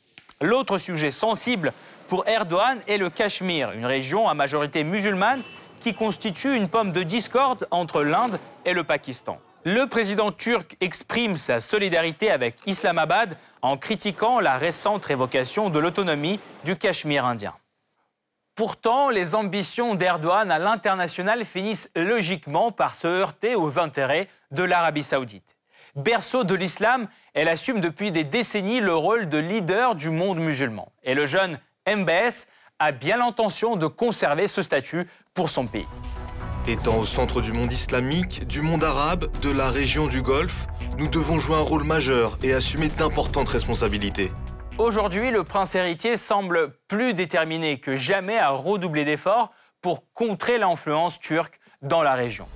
L'autre 0.41 0.79
sujet 0.79 1.11
sensible 1.11 1.73
pour 2.07 2.29
Erdogan 2.29 2.79
est 2.87 2.99
le 2.99 3.11
Cachemire, 3.11 3.73
une 3.73 3.85
région 3.85 4.29
à 4.29 4.35
majorité 4.35 4.85
musulmane 4.85 5.43
qui 5.81 5.93
constitue 5.93 6.55
une 6.55 6.69
pomme 6.69 6.93
de 6.93 7.03
discorde 7.03 7.67
entre 7.73 8.05
l'Inde 8.05 8.39
et 8.65 8.73
le 8.73 8.85
Pakistan. 8.85 9.41
Le 9.65 9.89
président 9.89 10.31
turc 10.31 10.77
exprime 10.81 11.35
sa 11.35 11.59
solidarité 11.59 12.31
avec 12.31 12.59
Islamabad 12.65 13.37
en 13.61 13.77
critiquant 13.77 14.39
la 14.39 14.57
récente 14.57 15.05
révocation 15.05 15.69
de 15.69 15.81
l'autonomie 15.81 16.39
du 16.65 16.77
Cachemire 16.77 17.27
indien. 17.27 17.55
Pourtant, 18.55 19.09
les 19.09 19.35
ambitions 19.35 19.95
d'Erdogan 19.95 20.51
à 20.51 20.59
l'international 20.59 21.47
finissent 21.47 21.91
logiquement 21.97 22.71
par 22.71 22.95
se 22.95 23.07
heurter 23.07 23.55
aux 23.55 23.79
intérêts 23.79 24.29
de 24.51 24.63
l'Arabie 24.63 25.03
saoudite. 25.03 25.57
Berceau 25.97 26.45
de 26.45 26.55
l'islam, 26.55 27.09
elle 27.33 27.49
assume 27.49 27.81
depuis 27.81 28.13
des 28.13 28.25
décennies 28.25 28.81
le 28.81 28.95
rôle 28.95 29.31
de 29.31 29.39
leader 29.39 29.95
du 29.95 30.11
monde 30.11 30.39
musulman. 30.39 30.93
Et 31.03 31.15
le 31.15 31.25
jeune 31.25 31.59
MBS 31.89 32.47
a 32.79 32.93
bien 32.93 33.17
l'intention 33.17 33.77
de 33.77 33.87
conserver 33.87 34.47
ce 34.47 34.61
statut 34.61 35.09
pour 35.33 35.49
son 35.49 35.67
pays. 35.67 35.87
Étant 36.69 36.99
au 36.99 37.07
centre 37.07 37.41
du 37.41 37.53
monde 37.53 37.73
islamique, 37.73 38.47
du 38.47 38.61
monde 38.61 38.85
arabe, 38.85 39.31
de 39.41 39.51
la 39.51 39.71
région 39.71 40.09
du 40.09 40.21
Golfe, 40.21 40.67
nous 40.99 41.09
devons 41.09 41.39
jouer 41.39 41.57
un 41.57 41.61
rôle 41.61 41.85
majeur 41.85 42.39
et 42.43 42.53
assumer 42.53 42.89
d'importantes 42.89 43.49
responsabilités. 43.49 44.31
Aujourd'hui, 44.79 45.31
le 45.31 45.45
prince 45.45 45.75
héritier 45.75 46.17
semble 46.17 46.73
plus 46.89 47.13
déterminé 47.13 47.79
que 47.79 47.95
jamais 47.95 48.39
à 48.39 48.49
redoubler 48.49 49.05
d'efforts 49.05 49.53
pour 49.83 50.11
contrer 50.15 50.57
l'influence 50.57 51.21
turque 51.21 51.61
dans 51.83 52.03
la 52.03 52.15
région. 52.15 52.47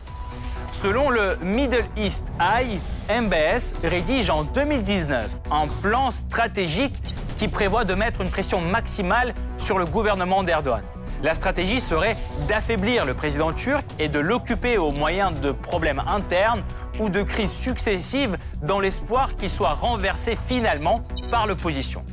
Selon 0.71 1.11
le 1.11 1.37
Middle 1.43 1.85
East 1.97 2.27
Eye, 2.41 2.81
MBS 3.11 3.75
rédige 3.85 4.31
en 4.31 4.45
2019 4.45 5.29
un 5.51 5.69
plan 5.83 6.11
stratégique 6.11 6.95
qui 7.37 7.49
prévoit 7.49 7.85
de 7.85 7.95
mettre 7.95 8.23
une 8.23 8.31
pression 8.31 8.63
maximale 8.63 9.35
sur 9.59 9.79
le 9.79 9.85
gouvernement 9.85 10.43
d'Erdogan. 10.43 10.83
La 11.27 11.35
stratégie 11.35 11.81
serait 11.81 12.17
d'affaiblir 12.47 13.05
le 13.05 13.13
président 13.13 13.53
turc 13.53 13.85
et 13.99 14.09
de 14.09 14.21
l'occuper 14.21 14.79
au 14.79 14.93
moyen 14.93 15.33
de 15.33 15.51
problèmes 15.51 16.01
internes 16.07 16.63
ou 17.01 17.09
de 17.09 17.25
crises 17.25 17.53
successives 17.53 18.39
dans 18.63 18.79
l'espoir 18.79 19.35
qu'il 19.35 19.51
soit 19.51 19.73
renversé 19.73 20.37
finalement 20.37 21.03
par 21.33 21.49
l'opposition. 21.49 22.05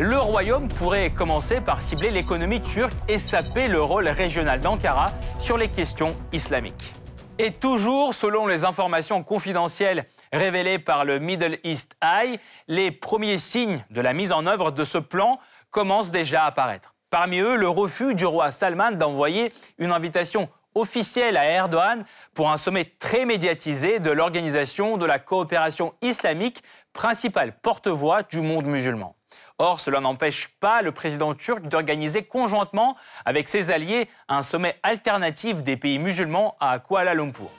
Le 0.00 0.18
royaume 0.18 0.66
pourrait 0.66 1.10
commencer 1.10 1.60
par 1.60 1.80
cibler 1.80 2.10
l'économie 2.10 2.60
turque 2.60 2.92
et 3.06 3.18
saper 3.18 3.68
le 3.68 3.80
rôle 3.80 4.08
régional 4.08 4.58
d'Ankara 4.58 5.12
sur 5.38 5.56
les 5.56 5.68
questions 5.68 6.16
islamiques. 6.32 6.92
Et 7.38 7.52
toujours 7.52 8.14
selon 8.14 8.48
les 8.48 8.64
informations 8.64 9.22
confidentielles 9.22 10.06
révélées 10.32 10.80
par 10.80 11.04
le 11.04 11.20
Middle 11.20 11.60
East 11.62 11.94
Eye, 12.02 12.40
les 12.66 12.90
premiers 12.90 13.38
signes 13.38 13.84
de 13.92 14.00
la 14.00 14.12
mise 14.12 14.32
en 14.32 14.44
œuvre 14.44 14.72
de 14.72 14.82
ce 14.82 14.98
plan 14.98 15.38
commencent 15.70 16.10
déjà 16.10 16.42
à 16.42 16.46
apparaître. 16.46 16.95
Parmi 17.10 17.38
eux, 17.38 17.54
le 17.54 17.68
refus 17.68 18.16
du 18.16 18.26
roi 18.26 18.50
Salman 18.50 18.92
d'envoyer 18.92 19.52
une 19.78 19.92
invitation 19.92 20.48
officielle 20.74 21.36
à 21.36 21.44
Erdogan 21.44 22.04
pour 22.34 22.50
un 22.50 22.56
sommet 22.56 22.84
très 22.98 23.24
médiatisé 23.24 24.00
de 24.00 24.10
l'Organisation 24.10 24.96
de 24.96 25.06
la 25.06 25.20
coopération 25.20 25.94
islamique, 26.02 26.62
principale 26.92 27.52
porte-voix 27.62 28.24
du 28.24 28.40
monde 28.40 28.66
musulman. 28.66 29.14
Or, 29.58 29.80
cela 29.80 30.00
n'empêche 30.00 30.48
pas 30.48 30.82
le 30.82 30.90
président 30.90 31.32
turc 31.34 31.62
d'organiser 31.62 32.24
conjointement 32.24 32.96
avec 33.24 33.48
ses 33.48 33.70
alliés 33.70 34.08
un 34.28 34.42
sommet 34.42 34.76
alternatif 34.82 35.62
des 35.62 35.76
pays 35.76 36.00
musulmans 36.00 36.56
à 36.58 36.80
Kuala 36.80 37.14
Lumpur. 37.14 37.50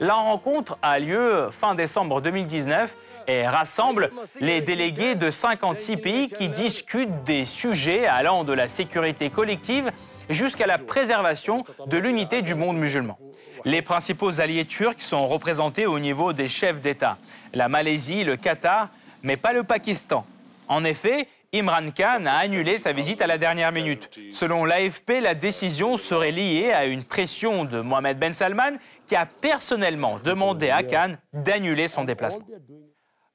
La 0.00 0.14
rencontre 0.14 0.78
a 0.80 0.98
lieu 0.98 1.48
fin 1.50 1.74
décembre 1.74 2.20
2019 2.20 2.96
et 2.96 3.17
rassemble 3.46 4.10
les 4.40 4.60
délégués 4.60 5.14
de 5.14 5.30
56 5.30 5.96
pays 5.98 6.30
qui 6.30 6.48
discutent 6.48 7.24
des 7.24 7.44
sujets 7.44 8.06
allant 8.06 8.44
de 8.44 8.52
la 8.52 8.68
sécurité 8.68 9.30
collective 9.30 9.90
jusqu'à 10.30 10.66
la 10.66 10.78
préservation 10.78 11.64
de 11.86 11.98
l'unité 11.98 12.42
du 12.42 12.54
monde 12.54 12.78
musulman. 12.78 13.18
Les 13.64 13.82
principaux 13.82 14.40
alliés 14.40 14.64
turcs 14.64 15.02
sont 15.02 15.26
représentés 15.26 15.86
au 15.86 15.98
niveau 15.98 16.32
des 16.32 16.48
chefs 16.48 16.80
d'État, 16.80 17.18
la 17.54 17.68
Malaisie, 17.68 18.24
le 18.24 18.36
Qatar, 18.36 18.88
mais 19.22 19.36
pas 19.36 19.52
le 19.52 19.64
Pakistan. 19.64 20.24
En 20.68 20.84
effet, 20.84 21.26
Imran 21.54 21.90
Khan 21.96 22.26
a 22.26 22.32
annulé 22.32 22.76
sa 22.76 22.92
visite 22.92 23.22
à 23.22 23.26
la 23.26 23.38
dernière 23.38 23.72
minute. 23.72 24.10
Selon 24.32 24.66
l'AFP, 24.66 25.20
la 25.22 25.34
décision 25.34 25.96
serait 25.96 26.30
liée 26.30 26.72
à 26.72 26.84
une 26.84 27.04
pression 27.04 27.64
de 27.64 27.80
Mohamed 27.80 28.18
Ben 28.18 28.34
Salman 28.34 28.76
qui 29.06 29.16
a 29.16 29.24
personnellement 29.24 30.18
demandé 30.22 30.68
à 30.68 30.82
Khan 30.82 31.14
d'annuler 31.32 31.88
son 31.88 32.04
déplacement. 32.04 32.44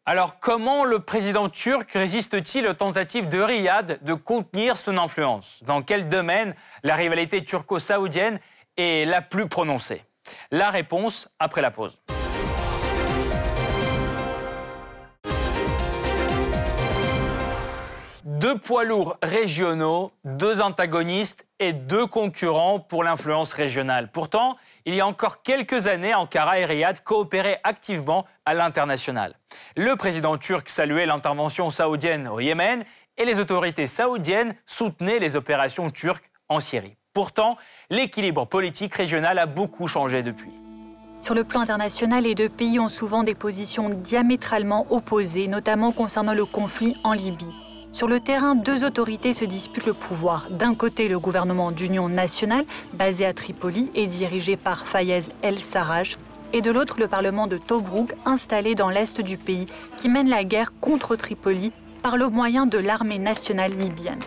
Alors 0.05 0.37
comment 0.37 0.83
le 0.83 0.99
président 0.99 1.47
turc 1.47 1.89
résiste-t-il 1.93 2.67
aux 2.67 2.73
tentatives 2.73 3.29
de 3.29 3.39
Riyad 3.39 4.03
de 4.03 4.13
contenir 4.13 4.75
son 4.75 4.97
influence? 4.97 5.63
Dans 5.65 5.81
quel 5.81 6.09
domaine 6.09 6.55
la 6.83 6.95
rivalité 6.95 7.45
turco-saoudienne 7.45 8.41
est 8.75 9.07
la 9.07 9.21
plus 9.21 9.47
prononcée? 9.47 10.03
La 10.51 10.71
réponse 10.71 11.29
après 11.39 11.61
la 11.61 11.71
pause. 11.71 12.01
Deux 18.25 18.57
poids 18.57 18.83
lourds 18.83 19.15
régionaux, 19.23 20.11
deux 20.25 20.61
antagonistes 20.61 21.47
et 21.59 21.71
deux 21.71 22.07
concurrents 22.07 22.77
pour 22.77 23.05
l'influence 23.05 23.53
régionale. 23.53 24.09
Pourtant, 24.11 24.57
il 24.85 24.95
y 24.95 25.01
a 25.01 25.07
encore 25.07 25.41
quelques 25.41 25.87
années, 25.87 26.13
Ankara 26.13 26.59
et 26.59 26.65
Riyad 26.65 27.03
coopéraient 27.03 27.59
activement 27.63 28.25
à 28.45 28.53
l'international. 28.53 29.35
Le 29.77 29.95
président 29.95 30.37
turc 30.37 30.69
saluait 30.69 31.05
l'intervention 31.05 31.69
saoudienne 31.69 32.27
au 32.27 32.39
Yémen 32.39 32.83
et 33.17 33.25
les 33.25 33.39
autorités 33.39 33.87
saoudiennes 33.87 34.55
soutenaient 34.65 35.19
les 35.19 35.35
opérations 35.35 35.89
turques 35.89 36.29
en 36.49 36.59
Syrie. 36.59 36.95
Pourtant, 37.13 37.57
l'équilibre 37.89 38.45
politique 38.45 38.93
régional 38.95 39.37
a 39.39 39.45
beaucoup 39.45 39.87
changé 39.87 40.23
depuis. 40.23 40.51
Sur 41.21 41.35
le 41.35 41.45
plan 41.45 41.61
international, 41.61 42.23
les 42.23 42.35
deux 42.35 42.49
pays 42.49 42.79
ont 42.79 42.89
souvent 42.89 43.23
des 43.23 43.35
positions 43.35 43.89
diamétralement 43.89 44.85
opposées, 44.89 45.47
notamment 45.47 45.93
concernant 45.93 46.33
le 46.33 46.45
conflit 46.45 46.97
en 47.03 47.13
Libye. 47.13 47.62
Sur 47.93 48.07
le 48.07 48.19
terrain, 48.19 48.55
deux 48.55 48.85
autorités 48.85 49.33
se 49.33 49.45
disputent 49.45 49.85
le 49.85 49.93
pouvoir. 49.93 50.47
D'un 50.49 50.73
côté, 50.73 51.07
le 51.07 51.19
gouvernement 51.19 51.71
d'union 51.71 52.09
nationale, 52.09 52.65
basé 52.93 53.23
à 53.23 53.33
Tripoli 53.33 53.91
et 53.93 54.07
dirigé 54.07 54.57
par 54.57 54.87
Fayez 54.87 55.19
El-Sarraj, 55.43 56.17
et 56.53 56.61
de 56.61 56.71
l'autre, 56.71 56.95
le 56.97 57.07
parlement 57.07 57.45
de 57.45 57.57
Tobruk, 57.57 58.15
installé 58.25 58.73
dans 58.73 58.89
l'est 58.89 59.21
du 59.21 59.37
pays, 59.37 59.67
qui 59.97 60.09
mène 60.09 60.27
la 60.27 60.43
guerre 60.43 60.73
contre 60.81 61.15
Tripoli 61.15 61.71
par 62.01 62.17
le 62.17 62.29
moyen 62.29 62.65
de 62.65 62.79
l'armée 62.79 63.19
nationale 63.19 63.73
libyenne. 63.73 64.19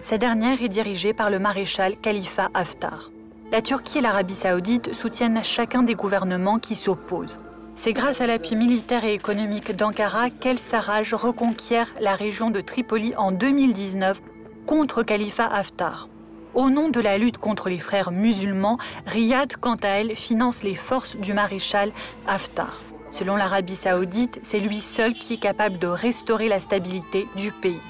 Cette 0.00 0.22
dernière 0.22 0.62
est 0.62 0.70
dirigée 0.70 1.12
par 1.12 1.28
le 1.28 1.38
maréchal 1.38 1.96
Khalifa 1.98 2.48
Haftar. 2.54 3.10
La 3.52 3.60
Turquie 3.60 3.98
et 3.98 4.00
l'Arabie 4.00 4.34
saoudite 4.34 4.94
soutiennent 4.94 5.44
chacun 5.44 5.82
des 5.82 5.94
gouvernements 5.94 6.58
qui 6.58 6.76
s'opposent. 6.76 7.38
C'est 7.74 7.92
grâce 7.92 8.20
à 8.20 8.26
l'appui 8.26 8.54
militaire 8.54 9.04
et 9.04 9.14
économique 9.14 9.74
d'Ankara 9.74 10.30
qu'El 10.30 10.58
Sarraj 10.58 11.14
reconquiert 11.14 11.88
la 12.00 12.14
région 12.14 12.50
de 12.50 12.60
Tripoli 12.60 13.14
en 13.16 13.32
2019 13.32 14.20
contre 14.66 15.02
Khalifa 15.02 15.46
Haftar. 15.46 16.08
Au 16.54 16.68
nom 16.68 16.90
de 16.90 17.00
la 17.00 17.16
lutte 17.18 17.38
contre 17.38 17.70
les 17.70 17.78
frères 17.78 18.12
musulmans, 18.12 18.78
Riyad, 19.06 19.56
quant 19.56 19.76
à 19.76 19.88
elle, 19.88 20.14
finance 20.14 20.62
les 20.62 20.74
forces 20.74 21.16
du 21.16 21.32
maréchal 21.32 21.92
Haftar. 22.28 22.80
Selon 23.10 23.36
l'Arabie 23.36 23.76
saoudite, 23.76 24.38
c'est 24.42 24.60
lui 24.60 24.80
seul 24.80 25.14
qui 25.14 25.34
est 25.34 25.40
capable 25.40 25.78
de 25.78 25.86
restaurer 25.86 26.48
la 26.48 26.60
stabilité 26.60 27.26
du 27.36 27.52
pays. 27.52 27.80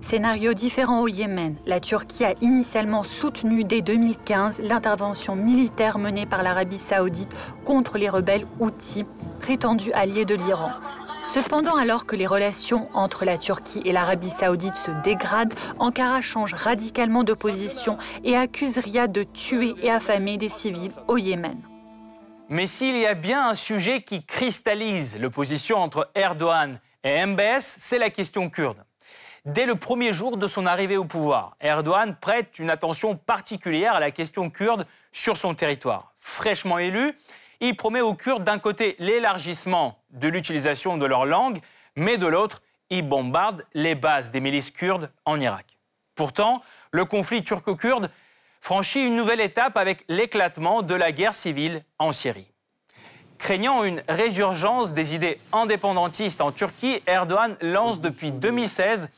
Scénario 0.00 0.52
différent 0.52 1.00
au 1.02 1.08
Yémen. 1.08 1.56
La 1.66 1.80
Turquie 1.80 2.24
a 2.24 2.34
initialement 2.40 3.02
soutenu 3.02 3.64
dès 3.64 3.80
2015 3.80 4.60
l'intervention 4.60 5.34
militaire 5.36 5.98
menée 5.98 6.26
par 6.26 6.42
l'Arabie 6.42 6.78
saoudite 6.78 7.30
contre 7.64 7.98
les 7.98 8.08
rebelles 8.08 8.46
houthis, 8.60 9.06
prétendus 9.40 9.92
alliés 9.92 10.24
de 10.24 10.34
l'Iran. 10.34 10.70
Cependant, 11.26 11.76
alors 11.76 12.06
que 12.06 12.14
les 12.14 12.26
relations 12.26 12.88
entre 12.94 13.24
la 13.24 13.36
Turquie 13.36 13.82
et 13.84 13.92
l'Arabie 13.92 14.30
saoudite 14.30 14.76
se 14.76 14.92
dégradent, 15.02 15.54
Ankara 15.80 16.22
change 16.22 16.54
radicalement 16.54 17.24
de 17.24 17.32
position 17.32 17.98
et 18.22 18.36
accuse 18.36 18.78
Riyad 18.78 19.10
de 19.10 19.24
tuer 19.24 19.74
et 19.82 19.90
affamer 19.90 20.36
des 20.36 20.48
civils 20.48 20.92
au 21.08 21.16
Yémen. 21.16 21.58
Mais 22.48 22.68
s'il 22.68 22.96
y 22.96 23.06
a 23.06 23.14
bien 23.14 23.48
un 23.48 23.54
sujet 23.54 24.02
qui 24.02 24.24
cristallise 24.24 25.18
l'opposition 25.18 25.78
entre 25.78 26.08
Erdogan 26.14 26.78
Et 27.02 27.26
MBS, 27.26 27.60
c'est 27.60 27.98
la 27.98 28.10
question 28.10 28.48
kurde. 28.48 28.85
Dès 29.46 29.64
le 29.64 29.76
premier 29.76 30.12
jour 30.12 30.38
de 30.38 30.48
son 30.48 30.66
arrivée 30.66 30.96
au 30.96 31.04
pouvoir, 31.04 31.56
Erdogan 31.60 32.16
prête 32.20 32.58
une 32.58 32.68
attention 32.68 33.14
particulière 33.14 33.94
à 33.94 34.00
la 34.00 34.10
question 34.10 34.50
kurde 34.50 34.88
sur 35.12 35.36
son 35.36 35.54
territoire. 35.54 36.12
Fraîchement 36.16 36.78
élu, 36.78 37.16
il 37.60 37.76
promet 37.76 38.00
aux 38.00 38.14
Kurdes 38.14 38.42
d'un 38.42 38.58
côté 38.58 38.96
l'élargissement 38.98 40.00
de 40.10 40.26
l'utilisation 40.26 40.96
de 40.96 41.06
leur 41.06 41.26
langue, 41.26 41.60
mais 41.94 42.18
de 42.18 42.26
l'autre, 42.26 42.60
il 42.90 43.08
bombarde 43.08 43.64
les 43.72 43.94
bases 43.94 44.32
des 44.32 44.40
milices 44.40 44.72
kurdes 44.72 45.12
en 45.24 45.38
Irak. 45.38 45.78
Pourtant, 46.16 46.60
le 46.90 47.04
conflit 47.04 47.44
turco-kurde 47.44 48.10
franchit 48.60 49.06
une 49.06 49.14
nouvelle 49.14 49.40
étape 49.40 49.76
avec 49.76 50.04
l'éclatement 50.08 50.82
de 50.82 50.94
la 50.96 51.12
guerre 51.12 51.34
civile 51.34 51.84
en 52.00 52.10
Syrie. 52.10 52.50
Craignant 53.38 53.84
une 53.84 54.02
résurgence 54.08 54.92
des 54.92 55.14
idées 55.14 55.38
indépendantistes 55.52 56.40
en 56.40 56.50
Turquie, 56.50 57.00
Erdogan 57.06 57.56
lance 57.60 58.00
depuis 58.00 58.32
2016 58.32 59.08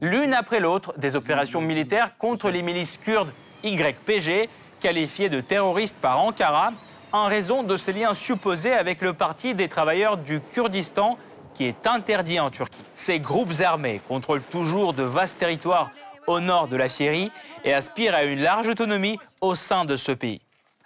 l'une 0.00 0.34
après 0.34 0.60
l'autre 0.60 0.94
des 0.96 1.16
opérations 1.16 1.60
militaires 1.60 2.16
contre 2.16 2.50
les 2.50 2.62
milices 2.62 2.96
kurdes 2.96 3.32
YPG, 3.62 4.48
qualifiées 4.80 5.28
de 5.28 5.40
terroristes 5.40 5.96
par 6.00 6.22
Ankara, 6.22 6.72
en 7.12 7.26
raison 7.26 7.62
de 7.62 7.76
ses 7.76 7.92
liens 7.92 8.12
supposés 8.12 8.72
avec 8.72 9.00
le 9.00 9.14
Parti 9.14 9.54
des 9.54 9.68
travailleurs 9.68 10.16
du 10.16 10.40
Kurdistan, 10.40 11.16
qui 11.54 11.64
est 11.64 11.86
interdit 11.86 12.40
en 12.40 12.50
Turquie. 12.50 12.82
Ces 12.92 13.20
groupes 13.20 13.60
armés 13.60 14.00
contrôlent 14.08 14.42
toujours 14.42 14.92
de 14.92 15.04
vastes 15.04 15.38
territoires 15.38 15.90
au 16.26 16.40
nord 16.40 16.68
de 16.68 16.76
la 16.76 16.88
Syrie 16.88 17.30
et 17.64 17.72
aspirent 17.72 18.14
à 18.14 18.24
une 18.24 18.40
large 18.40 18.68
autonomie 18.68 19.18
au 19.40 19.54
sein 19.54 19.84
de 19.84 19.96
ce 19.96 20.12
pays. 20.12 20.40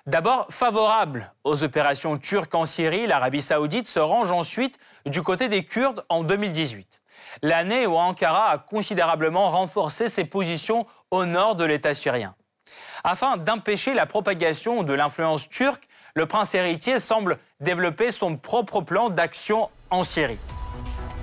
D'abord 0.07 0.47
favorable 0.51 1.33
aux 1.45 1.65
opérations 1.65 2.19
turques 2.19 2.55
en 2.55 2.65
Syrie, 2.65 3.07
l'Arabie 3.07 3.43
saoudite 3.43 3.87
se 3.87 3.99
range 3.99 4.33
ensuite 4.33 4.79
du 5.07 5.23
côté 5.23 5.49
des 5.49 5.65
Kurdes 5.65 6.05
en 6.09 6.23
2018. 6.23 7.01
L'année 7.43 7.87
où 7.87 7.97
Ankara 7.97 8.51
a 8.51 8.59
considérablement 8.59 9.49
renforcé 9.51 10.09
ses 10.09 10.25
positions 10.25 10.87
au 11.11 11.25
nord 11.25 11.55
de 11.55 11.65
l'État 11.65 11.95
syrien. 11.95 12.35
Afin 13.05 13.37
d'empêcher 13.37 13.95
la 13.95 14.07
propagation 14.07 14.83
de 14.83 14.93
l'influence 14.93 15.49
turque, 15.49 15.89
le 16.15 16.27
prince 16.27 16.55
héritier 16.55 16.99
semble 16.99 17.39
développer 17.61 18.11
son 18.11 18.37
propre 18.37 18.81
plan 18.81 19.09
d'action 19.09 19.69
en 19.91 20.03
Syrie. 20.03 20.39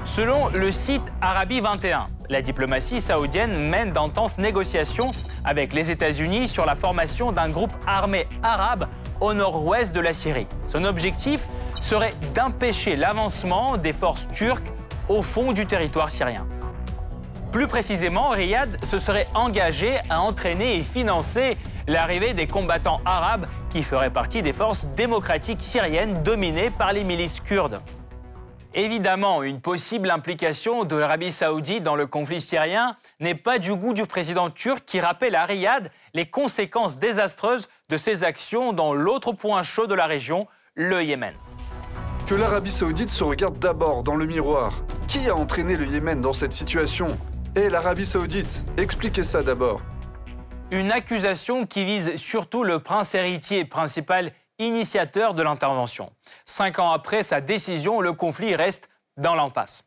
Selon 0.05 0.49
le 0.49 0.71
site 0.71 1.01
Arabie 1.19 1.59
21, 1.59 2.07
la 2.29 2.41
diplomatie 2.41 3.01
saoudienne 3.01 3.69
mène 3.69 3.89
d'intenses 3.89 4.37
négociations 4.37 5.11
avec 5.43 5.73
les 5.73 5.91
États-Unis 5.91 6.47
sur 6.47 6.65
la 6.65 6.75
formation 6.75 7.31
d'un 7.31 7.49
groupe 7.49 7.73
armé 7.87 8.27
arabe 8.43 8.87
au 9.19 9.33
nord-ouest 9.33 9.93
de 9.93 9.99
la 9.99 10.13
Syrie. 10.13 10.47
Son 10.67 10.85
objectif 10.85 11.47
serait 11.81 12.13
d'empêcher 12.35 12.95
l'avancement 12.95 13.77
des 13.77 13.93
forces 13.93 14.27
turques 14.27 14.71
au 15.09 15.21
fond 15.21 15.51
du 15.51 15.65
territoire 15.65 16.11
syrien. 16.11 16.47
Plus 17.51 17.67
précisément, 17.67 18.29
Riyad 18.29 18.83
se 18.83 18.99
serait 18.99 19.27
engagé 19.33 19.97
à 20.09 20.21
entraîner 20.21 20.75
et 20.75 20.83
financer 20.83 21.57
l'arrivée 21.87 22.33
des 22.33 22.47
combattants 22.47 22.99
arabes 23.05 23.45
qui 23.69 23.81
feraient 23.81 24.09
partie 24.09 24.41
des 24.41 24.51
forces 24.51 24.85
démocratiques 24.97 25.61
syriennes 25.61 26.21
dominées 26.23 26.69
par 26.69 26.91
les 26.91 27.03
milices 27.03 27.39
kurdes. 27.39 27.79
Évidemment, 28.73 29.41
une 29.41 29.61
possible 29.61 30.11
implication 30.11 30.83
de 30.83 30.97
l'Arabie 30.97 31.31
saoudite 31.31 31.81
dans 31.81 31.95
le 31.95 32.07
conflit 32.07 32.41
syrien 32.41 32.97
n'est 33.21 33.33
pas 33.33 33.57
du 33.57 33.73
goût 33.73 33.93
du 33.93 34.05
président 34.05 34.49
turc 34.49 34.83
qui 34.85 34.99
rappelle 34.99 35.35
à 35.35 35.45
Riyad 35.45 35.91
les 36.13 36.25
conséquences 36.25 36.97
désastreuses 36.97 37.69
de 37.87 37.95
ses 37.95 38.25
actions 38.25 38.73
dans 38.73 38.93
l'autre 38.93 39.31
point 39.31 39.63
chaud 39.63 39.87
de 39.87 39.95
la 39.95 40.07
région, 40.07 40.45
le 40.73 41.01
Yémen. 41.01 41.33
Que 42.27 42.33
l'Arabie 42.33 42.71
saoudite 42.71 43.09
se 43.09 43.23
regarde 43.23 43.59
d'abord 43.59 44.01
dans 44.01 44.15
le 44.15 44.25
miroir. 44.25 44.81
Qui 45.07 45.29
a 45.29 45.35
entraîné 45.35 45.77
le 45.77 45.85
Yémen 45.85 46.21
dans 46.21 46.33
cette 46.33 46.53
situation? 46.53 47.07
Et 47.55 47.69
l'Arabie 47.69 48.07
saoudite 48.07 48.65
Expliquez 48.77 49.23
ça 49.23 49.43
d'abord. 49.43 49.79
Une 50.71 50.91
accusation 50.91 51.67
qui 51.67 51.85
vise 51.85 52.15
surtout 52.15 52.63
le 52.63 52.79
prince 52.79 53.13
héritier 53.13 53.63
principal 53.63 54.31
initiateur 54.57 55.35
de 55.35 55.43
l'intervention. 55.43 56.11
Cinq 56.45 56.79
ans 56.79 56.89
après 56.89 57.21
sa 57.21 57.41
décision, 57.41 58.01
le 58.01 58.13
conflit 58.13 58.55
reste 58.55 58.89
dans 59.17 59.35
l'impasse. 59.35 59.83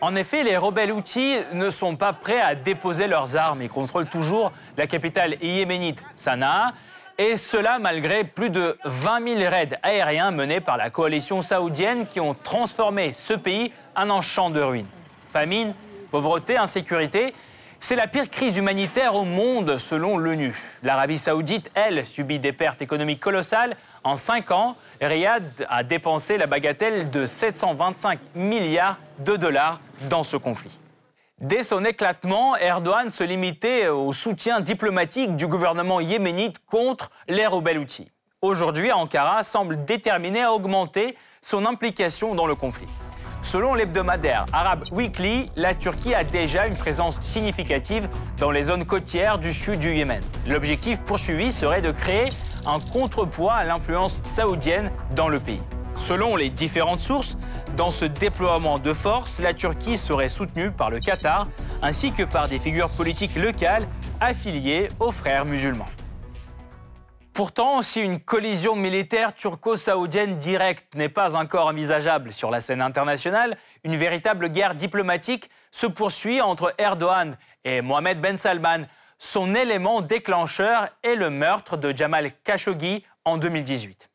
En 0.00 0.16
effet, 0.16 0.42
les 0.42 0.56
rebelles 0.56 0.90
outils 0.90 1.36
ne 1.52 1.70
sont 1.70 1.94
pas 1.94 2.12
prêts 2.12 2.40
à 2.40 2.56
déposer 2.56 3.06
leurs 3.06 3.36
armes. 3.36 3.62
Ils 3.62 3.70
contrôlent 3.70 4.08
toujours 4.08 4.50
la 4.76 4.88
capitale 4.88 5.36
yéménite, 5.40 6.02
Sanaa, 6.16 6.72
et 7.20 7.36
cela 7.36 7.78
malgré 7.78 8.24
plus 8.24 8.48
de 8.48 8.78
20 8.84 9.38
000 9.40 9.50
raids 9.50 9.78
aériens 9.82 10.30
menés 10.30 10.62
par 10.62 10.78
la 10.78 10.88
coalition 10.88 11.42
saoudienne 11.42 12.06
qui 12.06 12.18
ont 12.18 12.32
transformé 12.32 13.12
ce 13.12 13.34
pays 13.34 13.72
en 13.94 14.08
un 14.08 14.22
champ 14.22 14.48
de 14.48 14.62
ruines. 14.62 14.86
Famine, 15.28 15.74
pauvreté, 16.10 16.56
insécurité, 16.56 17.34
c'est 17.78 17.94
la 17.94 18.06
pire 18.06 18.30
crise 18.30 18.56
humanitaire 18.56 19.14
au 19.14 19.26
monde 19.26 19.76
selon 19.76 20.16
l'ONU. 20.16 20.56
L'Arabie 20.82 21.18
saoudite, 21.18 21.70
elle, 21.74 22.06
subit 22.06 22.38
des 22.38 22.52
pertes 22.52 22.80
économiques 22.80 23.20
colossales. 23.20 23.76
En 24.02 24.16
cinq 24.16 24.50
ans, 24.50 24.74
Riyad 25.02 25.66
a 25.68 25.82
dépensé 25.82 26.38
la 26.38 26.46
bagatelle 26.46 27.10
de 27.10 27.26
725 27.26 28.18
milliards 28.34 28.96
de 29.18 29.36
dollars 29.36 29.78
dans 30.08 30.22
ce 30.22 30.38
conflit. 30.38 30.78
Dès 31.40 31.62
son 31.62 31.86
éclatement, 31.86 32.54
Erdogan 32.56 33.08
se 33.08 33.24
limitait 33.24 33.88
au 33.88 34.12
soutien 34.12 34.60
diplomatique 34.60 35.36
du 35.36 35.46
gouvernement 35.46 35.98
yéménite 35.98 36.58
contre 36.66 37.10
les 37.28 37.46
rebelles 37.46 37.78
outils. 37.78 38.10
Aujourd'hui, 38.42 38.92
Ankara 38.92 39.42
semble 39.42 39.86
déterminé 39.86 40.42
à 40.42 40.52
augmenter 40.52 41.16
son 41.40 41.64
implication 41.64 42.34
dans 42.34 42.46
le 42.46 42.54
conflit. 42.54 42.88
Selon 43.42 43.74
l'hebdomadaire 43.74 44.44
Arab 44.52 44.84
Weekly, 44.92 45.50
la 45.56 45.74
Turquie 45.74 46.14
a 46.14 46.24
déjà 46.24 46.66
une 46.66 46.76
présence 46.76 47.22
significative 47.22 48.06
dans 48.36 48.50
les 48.50 48.64
zones 48.64 48.84
côtières 48.84 49.38
du 49.38 49.54
sud 49.54 49.78
du 49.78 49.94
Yémen. 49.94 50.22
L'objectif 50.46 51.00
poursuivi 51.00 51.52
serait 51.52 51.80
de 51.80 51.90
créer 51.90 52.30
un 52.66 52.80
contrepoids 52.80 53.54
à 53.54 53.64
l'influence 53.64 54.22
saoudienne 54.24 54.90
dans 55.16 55.30
le 55.30 55.40
pays. 55.40 55.62
Selon 56.00 56.34
les 56.34 56.48
différentes 56.48 56.98
sources, 56.98 57.36
dans 57.76 57.90
ce 57.90 58.04
déploiement 58.04 58.78
de 58.78 58.92
force, 58.92 59.38
la 59.38 59.52
Turquie 59.52 59.96
serait 59.96 60.30
soutenue 60.30 60.72
par 60.72 60.90
le 60.90 60.98
Qatar 60.98 61.46
ainsi 61.82 62.10
que 62.10 62.24
par 62.24 62.48
des 62.48 62.58
figures 62.58 62.90
politiques 62.90 63.36
locales 63.36 63.86
affiliées 64.18 64.88
aux 64.98 65.12
frères 65.12 65.44
musulmans. 65.44 65.88
Pourtant, 67.32 67.80
si 67.80 68.00
une 68.00 68.18
collision 68.18 68.74
militaire 68.74 69.34
turco-saoudienne 69.34 70.36
directe 70.36 70.94
n'est 70.96 71.10
pas 71.10 71.36
encore 71.36 71.68
envisageable 71.68 72.32
sur 72.32 72.50
la 72.50 72.60
scène 72.60 72.82
internationale, 72.82 73.56
une 73.84 73.94
véritable 73.94 74.48
guerre 74.48 74.74
diplomatique 74.74 75.48
se 75.70 75.86
poursuit 75.86 76.40
entre 76.40 76.74
Erdogan 76.78 77.36
et 77.64 77.82
Mohamed 77.82 78.20
Ben 78.20 78.36
Salman. 78.36 78.86
Son 79.18 79.54
élément 79.54 80.00
déclencheur 80.00 80.88
est 81.04 81.14
le 81.14 81.30
meurtre 81.30 81.76
de 81.76 81.96
Jamal 81.96 82.30
Khashoggi 82.42 83.04
en 83.24 83.36
2018. 83.36 84.09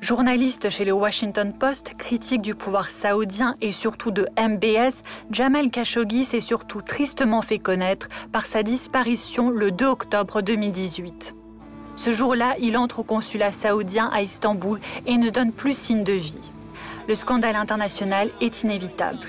Journaliste 0.00 0.70
chez 0.70 0.84
le 0.84 0.92
Washington 0.92 1.52
Post, 1.52 1.94
critique 1.98 2.40
du 2.40 2.54
pouvoir 2.54 2.88
saoudien 2.88 3.56
et 3.60 3.72
surtout 3.72 4.12
de 4.12 4.28
MBS, 4.38 5.02
Jamal 5.32 5.70
Khashoggi 5.70 6.24
s'est 6.24 6.40
surtout 6.40 6.82
tristement 6.82 7.42
fait 7.42 7.58
connaître 7.58 8.08
par 8.30 8.46
sa 8.46 8.62
disparition 8.62 9.50
le 9.50 9.72
2 9.72 9.86
octobre 9.86 10.40
2018. 10.40 11.34
Ce 11.96 12.12
jour-là, 12.12 12.54
il 12.60 12.76
entre 12.76 13.00
au 13.00 13.02
consulat 13.02 13.50
saoudien 13.50 14.08
à 14.12 14.22
Istanbul 14.22 14.78
et 15.04 15.16
ne 15.16 15.30
donne 15.30 15.50
plus 15.50 15.76
signe 15.76 16.04
de 16.04 16.12
vie. 16.12 16.52
Le 17.08 17.16
scandale 17.16 17.56
international 17.56 18.30
est 18.40 18.62
inévitable. 18.62 19.26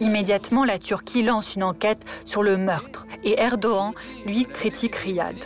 Immédiatement, 0.00 0.64
la 0.64 0.78
Turquie 0.78 1.22
lance 1.22 1.54
une 1.54 1.64
enquête 1.64 2.02
sur 2.24 2.42
le 2.42 2.56
meurtre 2.56 3.06
et 3.24 3.38
Erdogan, 3.38 3.92
lui, 4.24 4.46
critique 4.46 4.96
Riyad. 4.96 5.36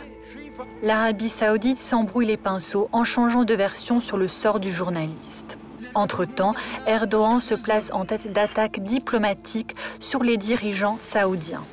L'Arabie 0.83 1.29
saoudite 1.29 1.77
s'embrouille 1.77 2.25
les 2.25 2.35
pinceaux 2.35 2.89
en 2.91 3.05
changeant 3.05 3.45
de 3.45 3.53
version 3.53 4.01
sur 4.01 4.17
le 4.17 4.27
sort 4.27 4.59
du 4.59 4.69
journaliste. 4.69 5.57
Entre-temps, 5.95 6.55
Erdogan 6.85 7.39
se 7.39 7.55
place 7.55 7.89
en 7.93 8.03
tête 8.03 8.33
d'attaque 8.33 8.83
diplomatique 8.83 9.77
sur 10.01 10.23
les 10.23 10.35
dirigeants 10.35 10.97
saoudiens. 10.99 11.63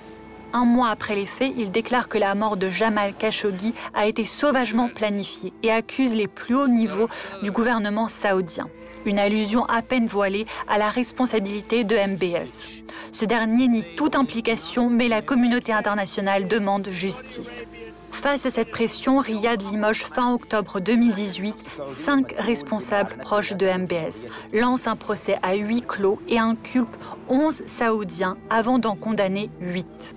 Un 0.52 0.64
mois 0.64 0.90
après 0.90 1.16
les 1.16 1.26
faits, 1.26 1.52
il 1.56 1.72
déclare 1.72 2.08
que 2.08 2.18
la 2.18 2.36
mort 2.36 2.56
de 2.56 2.70
Jamal 2.70 3.12
Khashoggi 3.14 3.74
a 3.94 4.06
été 4.06 4.24
sauvagement 4.24 4.88
planifiée 4.88 5.52
et 5.64 5.72
accuse 5.72 6.14
les 6.14 6.28
plus 6.28 6.54
hauts 6.54 6.68
niveaux 6.68 7.08
du 7.42 7.50
gouvernement 7.50 8.06
saoudien. 8.06 8.68
Une 9.06 9.18
allusion 9.18 9.64
à 9.64 9.82
peine 9.82 10.06
voilée 10.06 10.46
à 10.68 10.78
la 10.78 10.88
responsabilité 10.88 11.82
de 11.82 11.96
MBS. 11.96 12.84
Ce 13.10 13.24
dernier 13.24 13.66
nie 13.66 13.84
toute 13.96 14.14
implication, 14.14 14.88
mais 14.88 15.08
la 15.08 15.20
communauté 15.20 15.72
internationale 15.72 16.46
demande 16.46 16.86
justice. 16.92 17.64
Face 18.12 18.46
à 18.46 18.50
cette 18.50 18.70
pression, 18.70 19.18
Riyad 19.18 19.62
limoge 19.62 20.04
fin 20.04 20.34
octobre 20.34 20.80
2018 20.80 21.70
cinq 21.86 22.34
responsables 22.38 23.16
proches 23.18 23.52
de 23.52 23.66
MBS, 23.66 24.26
lance 24.52 24.86
un 24.86 24.96
procès 24.96 25.38
à 25.42 25.54
huis 25.54 25.82
clos 25.82 26.20
et 26.28 26.38
inculpe 26.38 26.96
11 27.28 27.62
Saoudiens 27.66 28.36
avant 28.50 28.78
d'en 28.78 28.96
condamner 28.96 29.50
8 29.60 30.16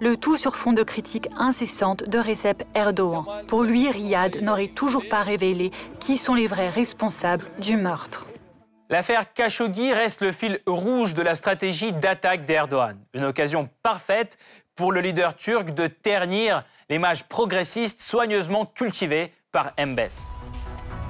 le 0.00 0.16
tout 0.16 0.38
sur 0.38 0.56
fond 0.56 0.72
de 0.72 0.82
critiques 0.82 1.28
incessantes 1.36 2.08
de 2.08 2.18
Recep 2.18 2.64
Erdogan. 2.74 3.24
Pour 3.48 3.64
lui, 3.64 3.90
Riyad 3.90 4.42
n'aurait 4.42 4.68
toujours 4.68 5.04
pas 5.08 5.22
révélé 5.22 5.70
qui 6.00 6.16
sont 6.16 6.34
les 6.34 6.46
vrais 6.46 6.70
responsables 6.70 7.46
du 7.58 7.76
meurtre. 7.76 8.29
L'affaire 8.90 9.32
Khashoggi 9.32 9.92
reste 9.92 10.20
le 10.20 10.32
fil 10.32 10.58
rouge 10.66 11.14
de 11.14 11.22
la 11.22 11.36
stratégie 11.36 11.92
d'attaque 11.92 12.44
d'Erdogan. 12.44 12.98
Une 13.14 13.24
occasion 13.24 13.68
parfaite 13.84 14.36
pour 14.74 14.90
le 14.90 15.00
leader 15.00 15.36
turc 15.36 15.70
de 15.70 15.86
ternir 15.86 16.64
l'image 16.88 17.22
progressiste 17.28 18.00
soigneusement 18.00 18.66
cultivée 18.66 19.32
par 19.52 19.74
Mbes. 19.78 20.26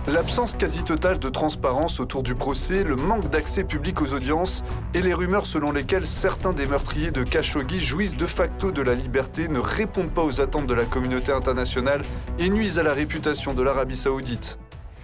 L'absence 0.09 0.55
quasi 0.55 0.85
totale 0.85 1.19
de 1.19 1.31
transparence 1.31 2.01
autour 2.01 2.23
du 2.23 2.35
procès, 2.35 2.85
le 2.85 2.97
manque 2.97 3.31
d'accès 3.31 3.65
public 3.65 4.03
aux 4.03 4.13
audiences 4.13 4.63
et 4.93 5.01
les 5.01 5.15
rumeurs 5.15 5.47
selon 5.47 5.73
lesquelles 5.73 6.07
certains 6.07 6.53
des 6.53 6.67
meurtriers 6.67 7.13
de 7.13 7.23
Khashoggi 7.23 7.81
jouissent 7.81 8.17
de 8.17 8.27
facto 8.27 8.73
de 8.73 8.83
la 8.83 8.95
liberté 8.95 9.49
ne 9.49 9.59
répondent 9.59 10.13
pas 10.13 10.23
aux 10.23 10.43
attentes 10.43 10.67
de 10.67 10.75
la 10.75 10.85
communauté 10.85 11.33
internationale 11.33 12.03
et 12.39 12.51
nuisent 12.51 12.79
à 12.79 12.83
la 12.83 12.93
réputation 12.93 13.55
de 13.55 13.63
l'Arabie 13.63 13.97
saoudite. 13.97 14.59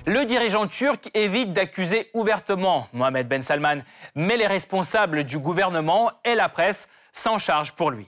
Le 0.08 0.24
dirigeant 0.24 0.68
turc 0.68 1.10
évite 1.14 1.52
d'accuser 1.52 2.10
ouvertement 2.14 2.86
Mohamed 2.92 3.26
Ben 3.26 3.42
Salman, 3.42 3.78
mais 4.14 4.36
les 4.36 4.46
responsables 4.46 5.24
du 5.24 5.40
gouvernement 5.40 6.12
et 6.24 6.36
la 6.36 6.48
presse 6.48 6.88
s'en 7.10 7.38
chargent 7.38 7.72
pour 7.72 7.90
lui. 7.90 8.06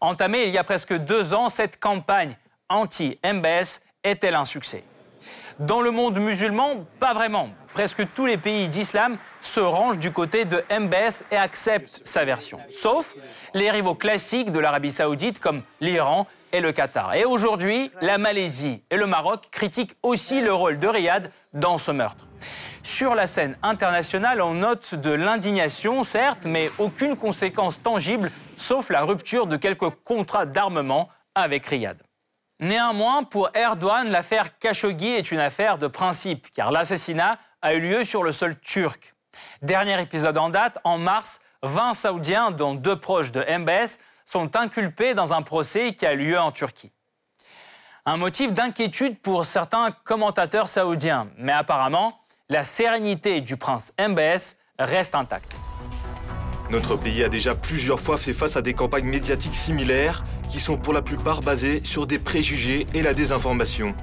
Entamée 0.00 0.44
il 0.44 0.50
y 0.50 0.58
a 0.58 0.62
presque 0.62 0.94
deux 0.94 1.34
ans, 1.34 1.48
cette 1.48 1.80
campagne 1.80 2.36
anti-MBS 2.68 3.80
est-elle 4.04 4.36
un 4.36 4.44
succès? 4.44 4.84
Dans 5.58 5.80
le 5.80 5.90
monde 5.90 6.20
musulman, 6.20 6.86
pas 7.00 7.14
vraiment. 7.14 7.48
Presque 7.72 8.06
tous 8.14 8.26
les 8.26 8.38
pays 8.38 8.68
d'islam 8.68 9.18
se 9.40 9.58
rangent 9.58 9.98
du 9.98 10.12
côté 10.12 10.44
de 10.44 10.62
MBS 10.70 11.24
et 11.32 11.36
acceptent 11.36 12.00
sa 12.04 12.24
version. 12.24 12.60
Sauf 12.70 13.16
les 13.54 13.72
rivaux 13.72 13.96
classiques 13.96 14.52
de 14.52 14.60
l'Arabie 14.60 14.92
saoudite 14.92 15.40
comme 15.40 15.62
l'Iran 15.80 16.28
et 16.54 16.60
le 16.60 16.70
Qatar. 16.70 17.14
Et 17.14 17.24
aujourd'hui, 17.24 17.90
la 18.00 18.16
Malaisie 18.16 18.80
et 18.88 18.96
le 18.96 19.06
Maroc 19.06 19.48
critiquent 19.50 19.96
aussi 20.04 20.40
le 20.40 20.54
rôle 20.54 20.78
de 20.78 20.86
Riyad 20.86 21.28
dans 21.52 21.78
ce 21.78 21.90
meurtre. 21.90 22.28
Sur 22.84 23.16
la 23.16 23.26
scène 23.26 23.56
internationale, 23.64 24.40
on 24.40 24.54
note 24.54 24.94
de 24.94 25.10
l'indignation, 25.10 26.04
certes, 26.04 26.44
mais 26.44 26.70
aucune 26.78 27.16
conséquence 27.16 27.82
tangible, 27.82 28.30
sauf 28.56 28.88
la 28.90 29.02
rupture 29.02 29.48
de 29.48 29.56
quelques 29.56 29.90
contrats 30.04 30.46
d'armement 30.46 31.08
avec 31.34 31.66
Riyad. 31.66 31.96
Néanmoins, 32.60 33.24
pour 33.24 33.50
Erdogan, 33.54 34.08
l'affaire 34.08 34.56
Khashoggi 34.58 35.08
est 35.08 35.32
une 35.32 35.40
affaire 35.40 35.78
de 35.78 35.88
principe, 35.88 36.52
car 36.52 36.70
l'assassinat 36.70 37.38
a 37.62 37.74
eu 37.74 37.80
lieu 37.80 38.04
sur 38.04 38.22
le 38.22 38.30
sol 38.30 38.56
turc. 38.60 39.16
Dernier 39.62 40.00
épisode 40.00 40.38
en 40.38 40.50
date, 40.50 40.78
en 40.84 40.98
mars, 40.98 41.40
20 41.64 41.94
Saoudiens, 41.94 42.52
dont 42.52 42.74
deux 42.74 42.96
proches 42.96 43.32
de 43.32 43.40
MBS, 43.40 43.98
sont 44.24 44.56
inculpés 44.56 45.14
dans 45.14 45.34
un 45.34 45.42
procès 45.42 45.94
qui 45.94 46.06
a 46.06 46.14
lieu 46.14 46.38
en 46.38 46.52
Turquie. 46.52 46.92
Un 48.06 48.16
motif 48.16 48.52
d'inquiétude 48.52 49.18
pour 49.20 49.44
certains 49.44 49.90
commentateurs 50.04 50.68
saoudiens, 50.68 51.28
mais 51.38 51.52
apparemment, 51.52 52.20
la 52.50 52.62
sérénité 52.62 53.40
du 53.40 53.56
prince 53.56 53.94
MBS 53.98 54.56
reste 54.78 55.14
intacte. 55.14 55.56
Notre 56.70 56.96
pays 56.96 57.22
a 57.22 57.28
déjà 57.28 57.54
plusieurs 57.54 58.00
fois 58.00 58.18
fait 58.18 58.32
face 58.32 58.56
à 58.56 58.62
des 58.62 58.74
campagnes 58.74 59.06
médiatiques 59.06 59.54
similaires 59.54 60.24
qui 60.50 60.60
sont 60.60 60.76
pour 60.76 60.92
la 60.92 61.02
plupart 61.02 61.40
basés 61.40 61.82
sur 61.84 62.06
des 62.06 62.18
préjugés 62.18 62.86
et 62.94 63.02
la 63.02 63.14
désinformation. 63.14 63.94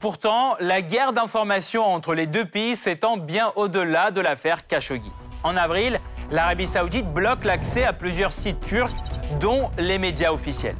Pourtant, 0.00 0.56
la 0.60 0.80
guerre 0.80 1.12
d'information 1.12 1.84
entre 1.84 2.14
les 2.14 2.26
deux 2.26 2.44
pays 2.44 2.76
s'étend 2.76 3.16
bien 3.16 3.52
au-delà 3.56 4.10
de 4.10 4.20
l'affaire 4.20 4.66
Khashoggi. 4.66 5.10
En 5.42 5.56
avril, 5.56 6.00
l'Arabie 6.30 6.66
saoudite 6.66 7.06
bloque 7.12 7.44
l'accès 7.44 7.84
à 7.84 7.92
plusieurs 7.92 8.32
sites 8.32 8.60
turcs, 8.60 8.94
dont 9.40 9.70
les 9.78 9.98
médias 9.98 10.32
officiels. 10.32 10.76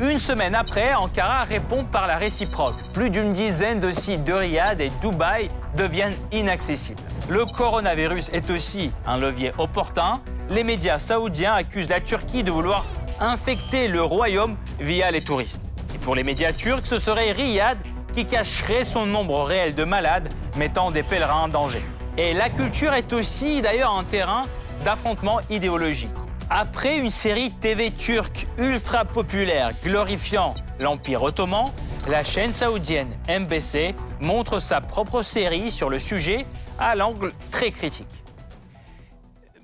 Une 0.00 0.18
semaine 0.18 0.54
après, 0.54 0.94
Ankara 0.94 1.44
répond 1.44 1.84
par 1.84 2.06
la 2.06 2.18
réciproque. 2.18 2.76
Plus 2.92 3.10
d'une 3.10 3.32
dizaine 3.32 3.80
de 3.80 3.90
sites 3.90 4.24
de 4.24 4.32
Riyad 4.32 4.80
et 4.80 4.90
Dubaï 5.00 5.50
deviennent 5.76 6.14
inaccessibles. 6.30 7.00
Le 7.28 7.44
coronavirus 7.44 8.30
est 8.32 8.50
aussi 8.50 8.92
un 9.06 9.18
levier 9.18 9.52
opportun. 9.58 10.20
Les 10.50 10.64
médias 10.64 10.98
saoudiens 10.98 11.54
accusent 11.54 11.90
la 11.90 12.00
Turquie 12.00 12.42
de 12.42 12.50
vouloir 12.50 12.84
infecter 13.20 13.88
le 13.88 14.02
royaume 14.02 14.56
via 14.78 15.10
les 15.10 15.24
touristes. 15.24 15.64
Et 15.94 15.98
pour 15.98 16.14
les 16.14 16.22
médias 16.22 16.52
turcs, 16.52 16.86
ce 16.86 16.98
serait 16.98 17.32
Riyad 17.32 17.78
qui 18.14 18.24
cacherait 18.24 18.84
son 18.84 19.06
nombre 19.06 19.42
réel 19.42 19.74
de 19.74 19.84
malades, 19.84 20.28
mettant 20.56 20.90
des 20.90 21.02
pèlerins 21.02 21.42
en 21.42 21.48
danger. 21.48 21.82
Et 22.20 22.32
la 22.34 22.50
culture 22.50 22.94
est 22.94 23.12
aussi 23.12 23.62
d'ailleurs 23.62 23.94
un 23.94 24.02
terrain 24.02 24.42
d'affrontement 24.84 25.38
idéologique. 25.50 26.10
Après 26.50 26.98
une 26.98 27.10
série 27.10 27.52
TV 27.52 27.92
turque 27.92 28.48
ultra 28.58 29.04
populaire 29.04 29.70
glorifiant 29.84 30.54
l'Empire 30.80 31.22
ottoman, 31.22 31.70
la 32.08 32.24
chaîne 32.24 32.50
saoudienne 32.50 33.12
MBC 33.28 33.94
montre 34.20 34.58
sa 34.58 34.80
propre 34.80 35.22
série 35.22 35.70
sur 35.70 35.90
le 35.90 36.00
sujet 36.00 36.44
à 36.80 36.96
l'angle 36.96 37.30
très 37.52 37.70
critique. 37.70 38.08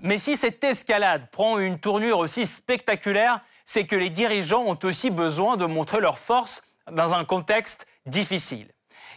Mais 0.01 0.19
si 0.19 0.37
cette 0.37 0.63
escalade 0.63 1.27
prend 1.33 1.59
une 1.59 1.81
tournure 1.81 2.21
aussi 2.21 2.47
spectaculaire, 2.47 3.41
c'est 3.65 3.85
que 3.85 3.97
les 3.97 4.11
dirigeants 4.11 4.63
ont 4.65 4.79
aussi 4.85 5.11
besoin 5.11 5.57
de 5.57 5.67
montrer 5.67 5.99
leur 5.99 6.19
force 6.19 6.63
dans 6.93 7.15
un 7.15 7.25
contexte 7.25 7.89
difficile. 8.07 8.69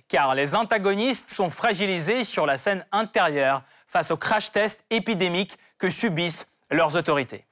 Car 0.07 0.35
les 0.35 0.55
antagonistes 0.55 1.31
sont 1.31 1.49
fragilisés 1.49 2.23
sur 2.23 2.45
la 2.45 2.57
scène 2.57 2.85
intérieure 2.91 3.63
face 3.87 4.11
au 4.11 4.17
crash 4.17 4.51
test 4.51 4.85
épidémique 4.89 5.57
que 5.77 5.89
subissent 5.89 6.47
leurs 6.69 6.95
autorités. 6.95 7.45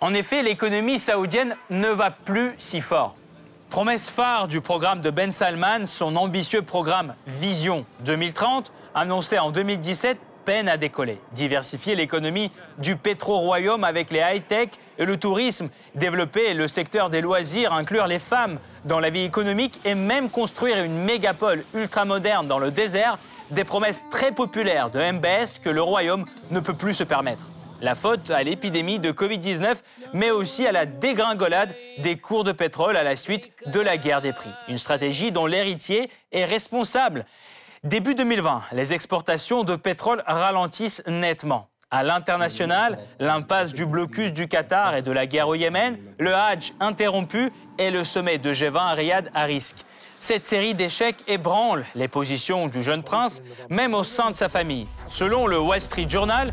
En 0.00 0.14
effet, 0.14 0.42
l'économie 0.42 0.98
saoudienne 0.98 1.56
ne 1.70 1.88
va 1.88 2.10
plus 2.10 2.54
si 2.58 2.80
fort. 2.80 3.16
Promesse 3.70 4.08
phare 4.08 4.48
du 4.48 4.60
programme 4.60 5.02
de 5.02 5.10
Ben 5.10 5.30
Salman, 5.30 5.84
son 5.86 6.16
ambitieux 6.16 6.62
programme 6.62 7.14
Vision 7.26 7.84
2030, 8.00 8.72
annoncé 8.94 9.38
en 9.38 9.50
2017, 9.50 10.18
à 10.48 10.78
décoller. 10.78 11.18
Diversifier 11.32 11.94
l'économie 11.94 12.50
du 12.78 12.96
pétro-royaume 12.96 13.84
avec 13.84 14.10
les 14.10 14.20
high-tech 14.20 14.70
et 14.98 15.04
le 15.04 15.18
tourisme, 15.18 15.68
développer 15.94 16.54
le 16.54 16.66
secteur 16.66 17.10
des 17.10 17.20
loisirs, 17.20 17.74
inclure 17.74 18.06
les 18.06 18.18
femmes 18.18 18.58
dans 18.86 18.98
la 18.98 19.10
vie 19.10 19.24
économique 19.24 19.78
et 19.84 19.94
même 19.94 20.30
construire 20.30 20.82
une 20.82 21.04
mégapole 21.04 21.64
ultramoderne 21.74 22.46
dans 22.46 22.58
le 22.58 22.70
désert, 22.70 23.18
des 23.50 23.64
promesses 23.64 24.06
très 24.10 24.32
populaires 24.32 24.88
de 24.88 24.98
MBS 24.98 25.58
que 25.62 25.68
le 25.68 25.82
royaume 25.82 26.24
ne 26.50 26.60
peut 26.60 26.72
plus 26.72 26.94
se 26.94 27.04
permettre. 27.04 27.46
La 27.82 27.94
faute 27.94 28.30
à 28.30 28.42
l'épidémie 28.42 28.98
de 28.98 29.12
Covid-19, 29.12 29.76
mais 30.14 30.30
aussi 30.30 30.66
à 30.66 30.72
la 30.72 30.86
dégringolade 30.86 31.76
des 31.98 32.16
cours 32.16 32.42
de 32.42 32.52
pétrole 32.52 32.96
à 32.96 33.02
la 33.02 33.16
suite 33.16 33.50
de 33.66 33.80
la 33.80 33.98
guerre 33.98 34.22
des 34.22 34.32
prix. 34.32 34.50
Une 34.66 34.78
stratégie 34.78 35.30
dont 35.30 35.46
l'héritier 35.46 36.10
est 36.32 36.46
responsable. 36.46 37.26
Début 37.88 38.14
2020, 38.14 38.64
les 38.72 38.92
exportations 38.92 39.64
de 39.64 39.74
pétrole 39.74 40.22
ralentissent 40.26 41.02
nettement. 41.06 41.68
À 41.90 42.02
l'international, 42.02 42.98
l'impasse 43.18 43.72
du 43.72 43.86
blocus 43.86 44.34
du 44.34 44.46
Qatar 44.46 44.94
et 44.94 45.00
de 45.00 45.10
la 45.10 45.24
guerre 45.24 45.48
au 45.48 45.54
Yémen, 45.54 45.96
le 46.18 46.34
Hajj 46.34 46.74
interrompu 46.80 47.50
et 47.78 47.90
le 47.90 48.04
sommet 48.04 48.36
de 48.36 48.52
G20 48.52 48.76
à 48.76 48.92
Riyad 48.92 49.30
à 49.32 49.44
risque. 49.44 49.86
Cette 50.20 50.44
série 50.44 50.74
d'échecs 50.74 51.16
ébranle 51.28 51.86
les 51.94 52.08
positions 52.08 52.66
du 52.66 52.82
jeune 52.82 53.02
prince, 53.02 53.42
même 53.70 53.94
au 53.94 54.04
sein 54.04 54.28
de 54.28 54.34
sa 54.34 54.50
famille. 54.50 54.86
Selon 55.08 55.46
le 55.46 55.58
Wall 55.58 55.80
Street 55.80 56.10
Journal, 56.10 56.52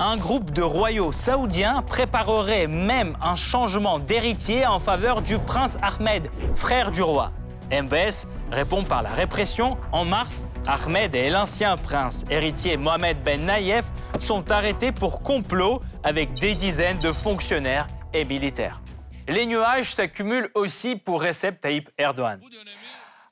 un 0.00 0.16
groupe 0.16 0.50
de 0.50 0.62
royaux 0.62 1.12
saoudiens 1.12 1.82
préparerait 1.82 2.66
même 2.66 3.16
un 3.22 3.36
changement 3.36 4.00
d'héritier 4.00 4.66
en 4.66 4.80
faveur 4.80 5.22
du 5.22 5.38
prince 5.38 5.78
Ahmed, 5.82 6.28
frère 6.56 6.90
du 6.90 7.02
roi. 7.02 7.30
MBS 7.70 8.26
répond 8.50 8.82
par 8.82 9.02
la 9.02 9.10
répression. 9.10 9.76
En 9.92 10.04
mars, 10.04 10.42
Ahmed 10.66 11.14
et 11.14 11.30
l'ancien 11.30 11.76
prince 11.76 12.24
héritier 12.30 12.76
Mohamed 12.76 13.22
Ben 13.22 13.44
Naïef 13.44 13.84
sont 14.18 14.50
arrêtés 14.50 14.92
pour 14.92 15.22
complot 15.22 15.80
avec 16.02 16.34
des 16.34 16.54
dizaines 16.54 16.98
de 16.98 17.12
fonctionnaires 17.12 17.88
et 18.12 18.24
militaires. 18.24 18.80
Les 19.28 19.46
nuages 19.46 19.94
s'accumulent 19.94 20.50
aussi 20.54 20.96
pour 20.96 21.22
Recep 21.22 21.60
Tayyip 21.60 21.90
Erdogan. 21.98 22.40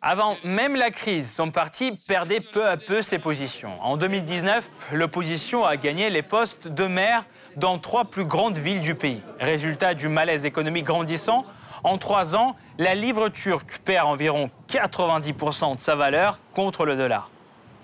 Avant 0.05 0.37
même 0.43 0.75
la 0.75 0.91
crise, 0.91 1.33
son 1.33 1.53
parti 1.53 1.97
perdait 2.09 2.41
peu 2.41 2.67
à 2.67 2.77
peu 2.77 3.03
ses 3.03 3.21
positions. 3.21 3.81
En 3.81 3.97
2019, 3.97 4.69
l'opposition 4.93 5.65
a 5.65 5.77
gagné 5.77 6.11
les 6.11 6.23
postes 6.23 6.67
de 6.67 6.87
maire 6.87 7.25
dans 7.55 7.79
trois 7.79 8.07
plus 8.07 8.25
grandes 8.25 8.59
villes 8.59 8.81
du 8.81 8.97
pays. 8.97 9.21
Résultat 9.39 9.95
du 9.95 10.09
malaise 10.09 10.45
économique 10.45 10.87
grandissant, 10.87 11.45
en 11.85 11.99
trois 11.99 12.37
ans, 12.37 12.57
la 12.79 12.95
livre 12.95 13.29
turque 13.29 13.79
perd 13.85 14.07
environ 14.07 14.51
90% 14.69 15.77
de 15.77 15.81
sa 15.81 15.95
valeur 15.95 16.39
contre 16.55 16.85
le 16.85 16.97
dollar. 16.97 17.31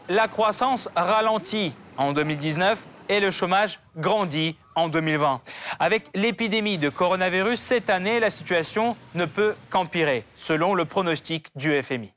La 0.08 0.28
croissance 0.28 0.88
ralentit 0.96 1.74
en 1.96 2.12
2019 2.12 2.86
et 3.08 3.20
le 3.20 3.30
chômage 3.30 3.80
grandit 3.96 4.56
en 4.74 4.88
2020. 4.88 5.40
Avec 5.80 6.06
l'épidémie 6.14 6.78
de 6.78 6.88
coronavirus, 6.88 7.60
cette 7.60 7.90
année, 7.90 8.20
la 8.20 8.30
situation 8.30 8.96
ne 9.14 9.24
peut 9.24 9.54
qu'empirer, 9.70 10.24
selon 10.34 10.74
le 10.74 10.84
pronostic 10.84 11.48
du 11.56 11.82
FMI. 11.82 12.12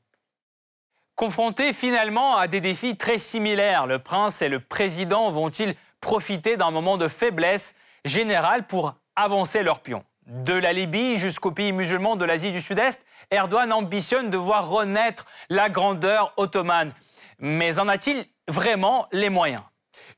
Confrontés 1.16 1.72
finalement 1.72 2.36
à 2.36 2.48
des 2.48 2.60
défis 2.60 2.96
très 2.96 3.18
similaires, 3.18 3.86
le 3.86 3.98
prince 3.98 4.42
et 4.42 4.48
le 4.48 4.60
président 4.60 5.30
vont-ils 5.30 5.74
profiter 6.00 6.56
d'un 6.56 6.70
moment 6.70 6.96
de 6.96 7.08
faiblesse 7.08 7.74
générale 8.04 8.66
pour 8.66 8.94
avancer 9.14 9.62
leur 9.62 9.80
pion 9.80 10.04
de 10.26 10.54
la 10.54 10.72
Libye 10.72 11.16
jusqu'aux 11.16 11.50
pays 11.50 11.72
musulmans 11.72 12.16
de 12.16 12.24
l'Asie 12.24 12.52
du 12.52 12.60
Sud-Est, 12.60 13.04
Erdogan 13.30 13.72
ambitionne 13.72 14.30
de 14.30 14.36
voir 14.36 14.68
renaître 14.68 15.26
la 15.48 15.68
grandeur 15.68 16.32
ottomane. 16.36 16.92
Mais 17.38 17.78
en 17.78 17.88
a-t-il 17.88 18.24
vraiment 18.48 19.08
les 19.12 19.30
moyens? 19.30 19.62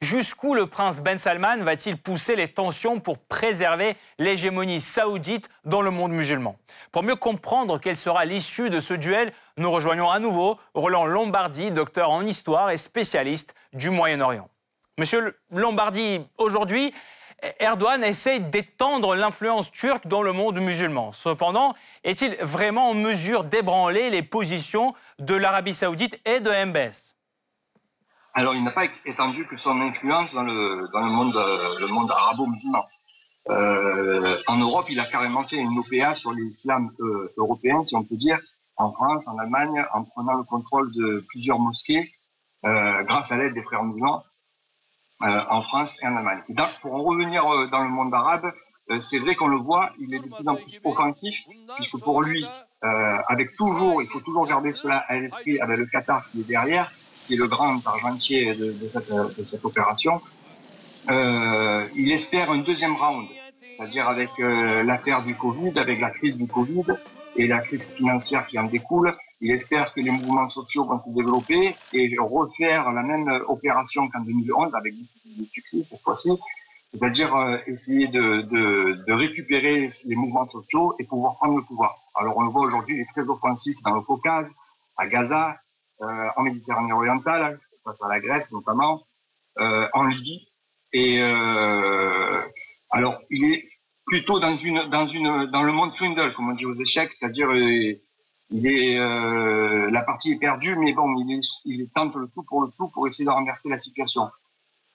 Jusqu'où 0.01 0.55
le 0.55 0.67
prince 0.67 1.01
Ben 1.01 1.19
Salman 1.19 1.59
va-t-il 1.59 1.97
pousser 1.97 2.37
les 2.37 2.49
tensions 2.49 3.01
pour 3.01 3.19
préserver 3.19 3.97
l'hégémonie 4.19 4.81
saoudite 4.81 5.49
dans 5.65 5.83
le 5.83 5.91
monde 5.91 6.13
musulman? 6.13 6.57
Pour 6.93 7.03
mieux 7.03 7.17
comprendre 7.17 7.79
quelle 7.79 7.97
sera 7.97 8.25
l'issue 8.25 8.71
de 8.71 8.81
ce 8.81 8.95
duel, 8.95 9.33
nous 9.57 9.71
rejoignons 9.71 10.11
à 10.11 10.19
nouveau 10.19 10.59
Roland 10.75 11.07
Lombardi, 11.07 11.71
docteur 11.71 12.11
en 12.11 12.25
histoire 12.27 12.71
et 12.71 12.77
spécialiste 12.77 13.55
du 13.73 13.91
Moyen-Orient. 13.91 14.49
Monsieur 14.99 15.37
Lombardi, 15.51 16.21
aujourd'hui, 16.39 16.95
Erdogan 17.59 18.03
essaie 18.05 18.41
d'étendre 18.41 19.15
l'influence 19.15 19.71
turque 19.71 20.07
dans 20.07 20.23
le 20.23 20.33
monde 20.33 20.59
musulman. 20.61 21.13
Cependant, 21.13 21.75
est-il 22.03 22.37
vraiment 22.41 22.91
en 22.91 22.95
mesure 22.95 23.45
d'ébranler 23.45 24.11
les 24.11 24.23
positions 24.23 24.95
de 25.19 25.35
l'Arabie 25.35 25.75
saoudite 25.75 26.19
et 26.25 26.41
de 26.41 26.51
MBS 26.51 27.15
alors, 28.37 28.57
il 28.57 28.65
n'a 28.65 28.73
pas 28.73 28.87
étendu 29.07 29.47
que 29.47 29.57
son 29.57 29.81
influence 29.81 30.35
dans 30.35 30.43
le, 30.43 30.89
dans 30.93 31.05
le 31.05 31.11
monde, 31.13 31.35
le 31.79 31.87
monde 31.87 32.11
arabo-musulman. 32.11 32.85
Euh, 33.51 34.39
en 34.47 34.57
Europe, 34.57 34.87
il 34.89 34.99
a 35.01 35.05
carrément 35.05 35.45
fait 35.45 35.57
une 35.57 35.79
OPA 35.79 36.15
sur 36.15 36.33
l'islam 36.33 36.91
euh, 37.01 37.33
européen, 37.37 37.83
si 37.83 37.95
on 37.95 38.03
peut 38.03 38.17
dire, 38.17 38.39
en 38.77 38.93
France, 38.93 39.29
en 39.29 39.39
Allemagne, 39.39 39.85
en 39.93 40.05
prenant 40.05 40.35
le 40.35 40.45
contrôle 40.45 40.91
de 40.93 41.25
plusieurs 41.29 41.59
mosquées, 41.59 42.11
euh, 42.65 43.03
grâce 43.05 43.31
à 43.33 43.37
l'aide 43.37 43.55
des 43.55 43.63
frères 43.63 43.85
musulmans, 43.85 44.25
en 45.21 45.63
France 45.63 45.97
et 46.03 46.07
en 46.07 46.17
Allemagne. 46.17 46.43
Donc, 46.49 46.69
pour 46.83 46.95
en 46.95 47.03
revenir 47.03 47.47
euh, 47.47 47.67
dans 47.69 47.83
le 47.83 47.89
monde 47.89 48.13
arabe, 48.13 48.53
c'est 49.01 49.19
vrai 49.19 49.35
qu'on 49.35 49.49
le 49.49 49.57
voit, 49.57 49.93
il 49.99 50.13
est 50.15 50.19
de 50.19 50.29
plus 50.29 50.47
en 50.47 50.57
plus 50.57 50.79
offensif, 50.85 51.35
puisque 51.77 51.99
pour 52.01 52.21
lui, 52.21 52.45
avec 52.83 53.55
toujours, 53.55 54.03
il 54.03 54.09
faut 54.09 54.21
toujours 54.21 54.47
garder 54.47 54.73
cela 54.73 54.99
à 55.09 55.19
l'esprit, 55.19 55.59
avec 55.59 55.79
le 55.79 55.87
Qatar 55.87 56.29
qui 56.31 56.43
est 56.43 56.45
derrière, 56.45 56.93
qui 57.27 57.35
est 57.35 57.37
le 57.37 57.47
grand 57.47 57.75
argentier 57.87 58.55
de, 58.55 58.89
cette, 58.89 59.65
opération, 59.65 60.21
euh, 61.11 61.87
il 61.95 62.13
espère 62.13 62.51
un 62.51 62.59
deuxième 62.59 62.95
round, 62.95 63.27
c'est-à-dire 63.61 64.09
avec 64.09 64.31
euh, 64.41 64.83
l'affaire 64.83 65.23
du 65.23 65.35
Covid, 65.35 65.79
avec 65.79 66.01
la 66.01 66.11
crise 66.11 66.37
du 66.37 66.47
Covid 66.47 66.85
et 67.37 67.47
la 67.47 67.61
crise 67.61 67.87
financière 67.95 68.47
qui 68.47 68.59
en 68.59 68.65
découle. 68.65 69.17
Il 69.45 69.51
espère 69.51 69.93
que 69.93 70.01
les 70.01 70.11
mouvements 70.11 70.49
sociaux 70.49 70.87
vont 70.87 70.99
se 70.99 71.11
développer 71.11 71.77
et 71.93 72.17
refaire 72.19 72.91
la 72.93 73.03
même 73.03 73.29
opération 73.47 74.09
qu'en 74.09 74.21
2011 74.21 74.75
avec 74.75 74.95
du 74.95 75.45
succès 75.45 75.83
cette 75.83 76.01
fois-ci, 76.01 76.31
c'est-à-dire 76.89 77.37
euh, 77.37 77.59
essayer 77.67 78.09
de, 78.09 79.13
récupérer 79.13 79.91
les 80.07 80.17
mouvements 80.17 80.49
sociaux 80.49 80.95
et 80.99 81.05
pouvoir 81.05 81.37
prendre 81.37 81.59
le 81.59 81.63
pouvoir. 81.63 81.95
Alors 82.15 82.39
on 82.39 82.41
le 82.41 82.49
voit 82.49 82.65
aujourd'hui, 82.65 82.97
il 82.97 83.01
est 83.03 83.13
très 83.13 83.29
offensif 83.29 83.77
dans 83.85 83.95
le 83.95 84.01
Caucase, 84.01 84.51
à 84.97 85.07
Gaza, 85.09 85.59
euh, 86.01 86.29
en 86.37 86.43
Méditerranée 86.43 86.95
orientale, 86.95 87.61
face 87.85 88.03
à 88.03 88.09
la 88.09 88.21
Grèce 88.21 88.51
notamment, 88.51 89.03
euh, 89.59 89.87
en 89.93 90.05
Libye. 90.05 90.49
Et 90.95 91.21
alors, 92.91 93.21
il 93.29 93.53
est 93.53 93.69
plutôt 94.07 94.41
dans 94.41 94.55
dans 94.55 95.63
le 95.65 95.73
monde 95.73 95.93
swindle, 95.93 96.33
comme 96.33 96.49
on 96.49 96.55
dit 96.55 96.65
aux 96.65 96.81
échecs, 96.81 97.13
c'est-à-dire 97.13 97.51
il 98.51 98.67
est 98.67 98.99
la 98.99 100.03
partie 100.03 100.33
est 100.33 100.39
perdue, 100.39 100.77
mais 100.77 100.93
bon, 100.93 101.15
il, 101.19 101.39
est, 101.39 101.47
il 101.65 101.89
tente 101.95 102.15
le 102.17 102.29
tout 102.29 102.43
pour 102.43 102.63
le 102.63 102.69
tout 102.77 102.89
pour 102.89 103.07
essayer 103.09 103.25
de 103.25 103.31
renverser 103.31 103.69
la 103.69 103.79
situation. 103.79 104.29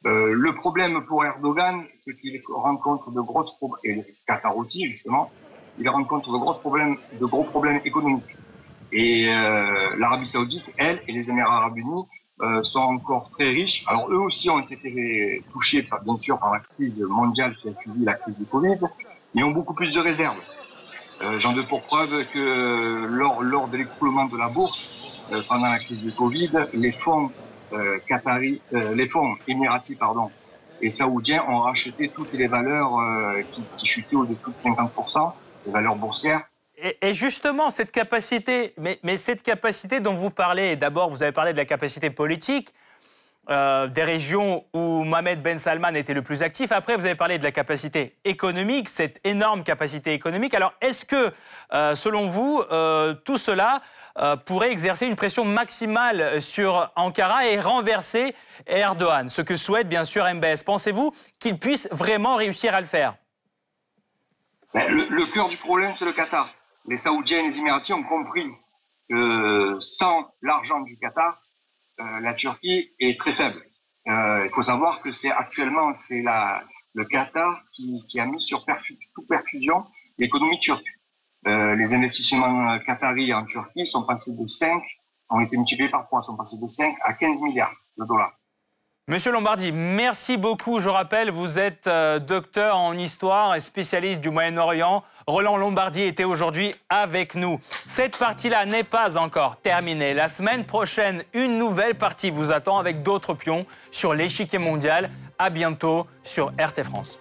Euh, 0.06 0.32
le 0.34 0.56
problème 0.56 1.04
pour 1.06 1.26
Erdogan, 1.26 1.84
c'est 1.94 2.16
qu'il 2.16 2.42
rencontre 2.48 3.12
de 3.12 3.20
grosses 3.20 3.56
problèmes, 3.58 4.00
et 4.00 4.16
Qatar 4.26 4.56
aussi 4.56 4.88
justement, 4.88 5.30
il 5.78 5.90
rencontre 5.90 6.32
de 6.32 6.38
grosses 6.38 6.60
problèmes, 6.60 6.98
de 7.20 7.26
gros 7.26 7.44
problèmes 7.44 7.82
économiques. 7.84 8.38
Et 8.92 9.28
euh, 9.28 9.96
l'Arabie 9.98 10.26
Saoudite, 10.26 10.72
elle, 10.78 11.02
et 11.08 11.12
les 11.12 11.30
Émirats 11.30 11.58
Arabes 11.58 11.78
Unis 11.78 12.06
euh, 12.42 12.64
sont 12.64 12.80
encore 12.80 13.30
très 13.32 13.50
riches. 13.50 13.84
Alors 13.88 14.10
eux 14.10 14.18
aussi 14.18 14.50
ont 14.50 14.62
été 14.62 15.44
touchés, 15.52 15.88
bien 16.06 16.18
sûr, 16.18 16.40
par 16.40 16.54
la 16.54 16.60
crise 16.60 16.98
mondiale 17.00 17.56
qui 17.58 17.68
a 17.68 17.74
suivi 17.82 18.06
la 18.06 18.14
crise 18.14 18.38
du 18.38 18.46
Covid, 18.46 18.80
mais 19.36 19.44
ont 19.44 19.52
beaucoup 19.52 19.74
plus 19.74 19.94
de 19.94 20.00
réserves. 20.00 20.42
Euh, 21.22 21.40
J'en 21.40 21.54
veux 21.54 21.64
pour 21.64 21.84
preuve 21.84 22.26
que 22.28 23.06
lors, 23.06 23.42
lors 23.42 23.68
de 23.68 23.78
l'écroulement 23.78 24.26
de 24.26 24.38
la 24.38 24.48
bourse, 24.48 24.90
euh, 25.32 25.42
pendant 25.48 25.68
la 25.68 25.80
crise 25.80 26.02
du 26.02 26.12
Covid, 26.12 26.50
les 26.74 26.92
fonds 26.92 27.30
euh, 27.74 28.00
qataris, 28.08 28.62
euh, 28.74 28.96
les 28.96 29.08
fonds 29.08 29.36
émiratis, 29.48 29.96
pardon, 29.96 30.32
et 30.82 30.90
saoudiens 30.90 31.44
ont 31.48 31.60
racheté 31.60 32.10
toutes 32.10 32.34
les 32.34 32.48
valeurs 32.48 32.98
qui, 33.52 33.62
qui 33.78 33.86
chutaient 33.86 34.16
au-dessus 34.16 34.40
de 34.48 34.70
50%, 34.70 35.34
les 35.66 35.72
valeurs 35.72 35.98
boursières, 35.98 36.44
et, 37.02 37.14
justement, 37.14 37.70
cette 37.70 37.92
capacité, 37.92 38.74
mais, 38.78 39.18
cette 39.18 39.44
capacité 39.44 40.00
dont 40.00 40.14
vous 40.14 40.30
parlez, 40.30 40.78
d'abord, 40.78 41.10
vous 41.10 41.24
avez 41.24 41.34
parlé 41.34 41.52
de 41.52 41.58
la 41.58 41.66
capacité 41.66 42.10
politique, 42.10 42.74
euh, 43.50 43.88
des 43.88 44.04
régions 44.04 44.66
où 44.74 45.04
Mohamed 45.04 45.42
Ben 45.42 45.58
Salman 45.58 45.96
était 45.96 46.14
le 46.14 46.22
plus 46.22 46.44
actif. 46.44 46.72
Après, 46.72 46.96
vous 46.96 47.06
avez 47.06 47.16
parlé 47.16 47.38
de 47.38 47.44
la 47.44 47.52
capacité 47.52 48.16
économique, 48.24 48.90
cette 48.90 49.20
énorme 49.24 49.64
capacité 49.64 50.14
économique. 50.14 50.54
Alors, 50.54 50.74
est-ce 50.82 51.06
que, 51.06 51.32
euh, 51.74 51.96
selon 51.96 52.28
vous, 52.28 52.62
euh, 52.72 53.14
tout 53.14 53.38
cela 53.38 53.82
pourrait 54.46 54.72
exercer 54.72 55.06
une 55.06 55.16
pression 55.16 55.46
maximale 55.46 56.42
sur 56.42 56.92
Ankara 56.98 57.48
et 57.48 57.58
renverser 57.58 58.36
Erdogan, 58.68 59.30
ce 59.30 59.42
que 59.42 59.56
souhaite 59.56 59.88
bien 59.88 60.04
sûr 60.04 60.26
MBS 60.26 60.62
Pensez-vous 60.66 61.14
qu'il 61.40 61.58
puisse 61.58 61.88
vraiment 61.90 62.36
réussir 62.36 62.76
à 62.76 62.82
le 62.82 62.86
faire? 62.86 63.16
Le, 64.74 65.08
le 65.08 65.26
cœur 65.28 65.48
du 65.48 65.56
problème, 65.56 65.94
c'est 65.94 66.04
le 66.04 66.12
Qatar 66.12 66.54
les 66.90 66.98
Saoudiens 66.98 67.40
et 67.40 67.48
les 67.48 67.60
Émiratis 67.60 67.94
ont 67.94 68.04
compris 68.04 68.46
que 69.10 69.78
sans 69.80 70.28
l'argent 70.42 70.82
du 70.82 70.98
Qatar, 70.98 71.40
la 72.00 72.34
Turquie 72.34 72.92
est 73.00 73.20
très 73.20 73.34
faible. 73.34 73.62
Euh, 74.08 74.46
il 74.46 74.52
faut 74.54 74.62
savoir 74.62 75.02
que 75.02 75.12
c'est 75.12 75.32
actuellement 75.32 75.92
le 76.94 77.06
Qatar 77.06 77.64
qui, 77.72 78.20
a 78.20 78.26
mis 78.26 78.42
sous 78.42 78.58
perfusion 79.28 79.86
l'économie 80.18 80.60
turque. 80.60 80.86
Euh, 81.48 81.76
les 81.76 81.94
investissements 81.94 82.78
qataris 82.80 83.34
en 83.34 83.46
Turquie 83.46 83.86
sont 83.86 84.04
passés 84.04 84.34
de 84.34 84.48
5, 84.48 84.82
ont 85.30 85.40
été 85.40 85.56
multipliés 85.56 85.90
par 85.90 86.06
3, 86.06 86.24
sont 86.24 86.36
passés 86.36 86.58
de 86.58 86.68
5 86.68 86.96
à 87.02 87.14
15 87.14 87.40
milliards 87.42 87.76
de 87.98 88.06
dollars. 88.06 88.39
Monsieur 89.10 89.32
Lombardi, 89.32 89.72
merci 89.72 90.38
beaucoup. 90.38 90.80
Je 90.80 90.88
rappelle, 90.88 91.32
vous 91.32 91.58
êtes 91.58 91.88
euh, 91.88 92.20
docteur 92.20 92.78
en 92.78 92.96
histoire 92.96 93.56
et 93.56 93.60
spécialiste 93.60 94.22
du 94.22 94.30
Moyen-Orient. 94.30 95.04
Roland 95.26 95.58
Lombardi 95.58 96.04
était 96.04 96.26
aujourd'hui 96.26 96.76
avec 96.90 97.34
nous. 97.34 97.60
Cette 97.88 98.16
partie-là 98.18 98.68
n'est 98.68 98.84
pas 98.84 99.18
encore 99.18 99.58
terminée. 99.58 100.14
La 100.14 100.28
semaine 100.28 100.64
prochaine, 100.64 101.24
une 101.34 101.58
nouvelle 101.58 101.96
partie 101.96 102.30
vous 102.30 102.52
attend 102.52 102.78
avec 102.78 103.02
d'autres 103.02 103.34
pions 103.34 103.66
sur 103.90 104.14
l'échiquier 104.14 104.60
mondial. 104.60 105.10
À 105.40 105.50
bientôt 105.50 106.06
sur 106.24 106.52
RT 106.60 106.84
France. 106.84 107.18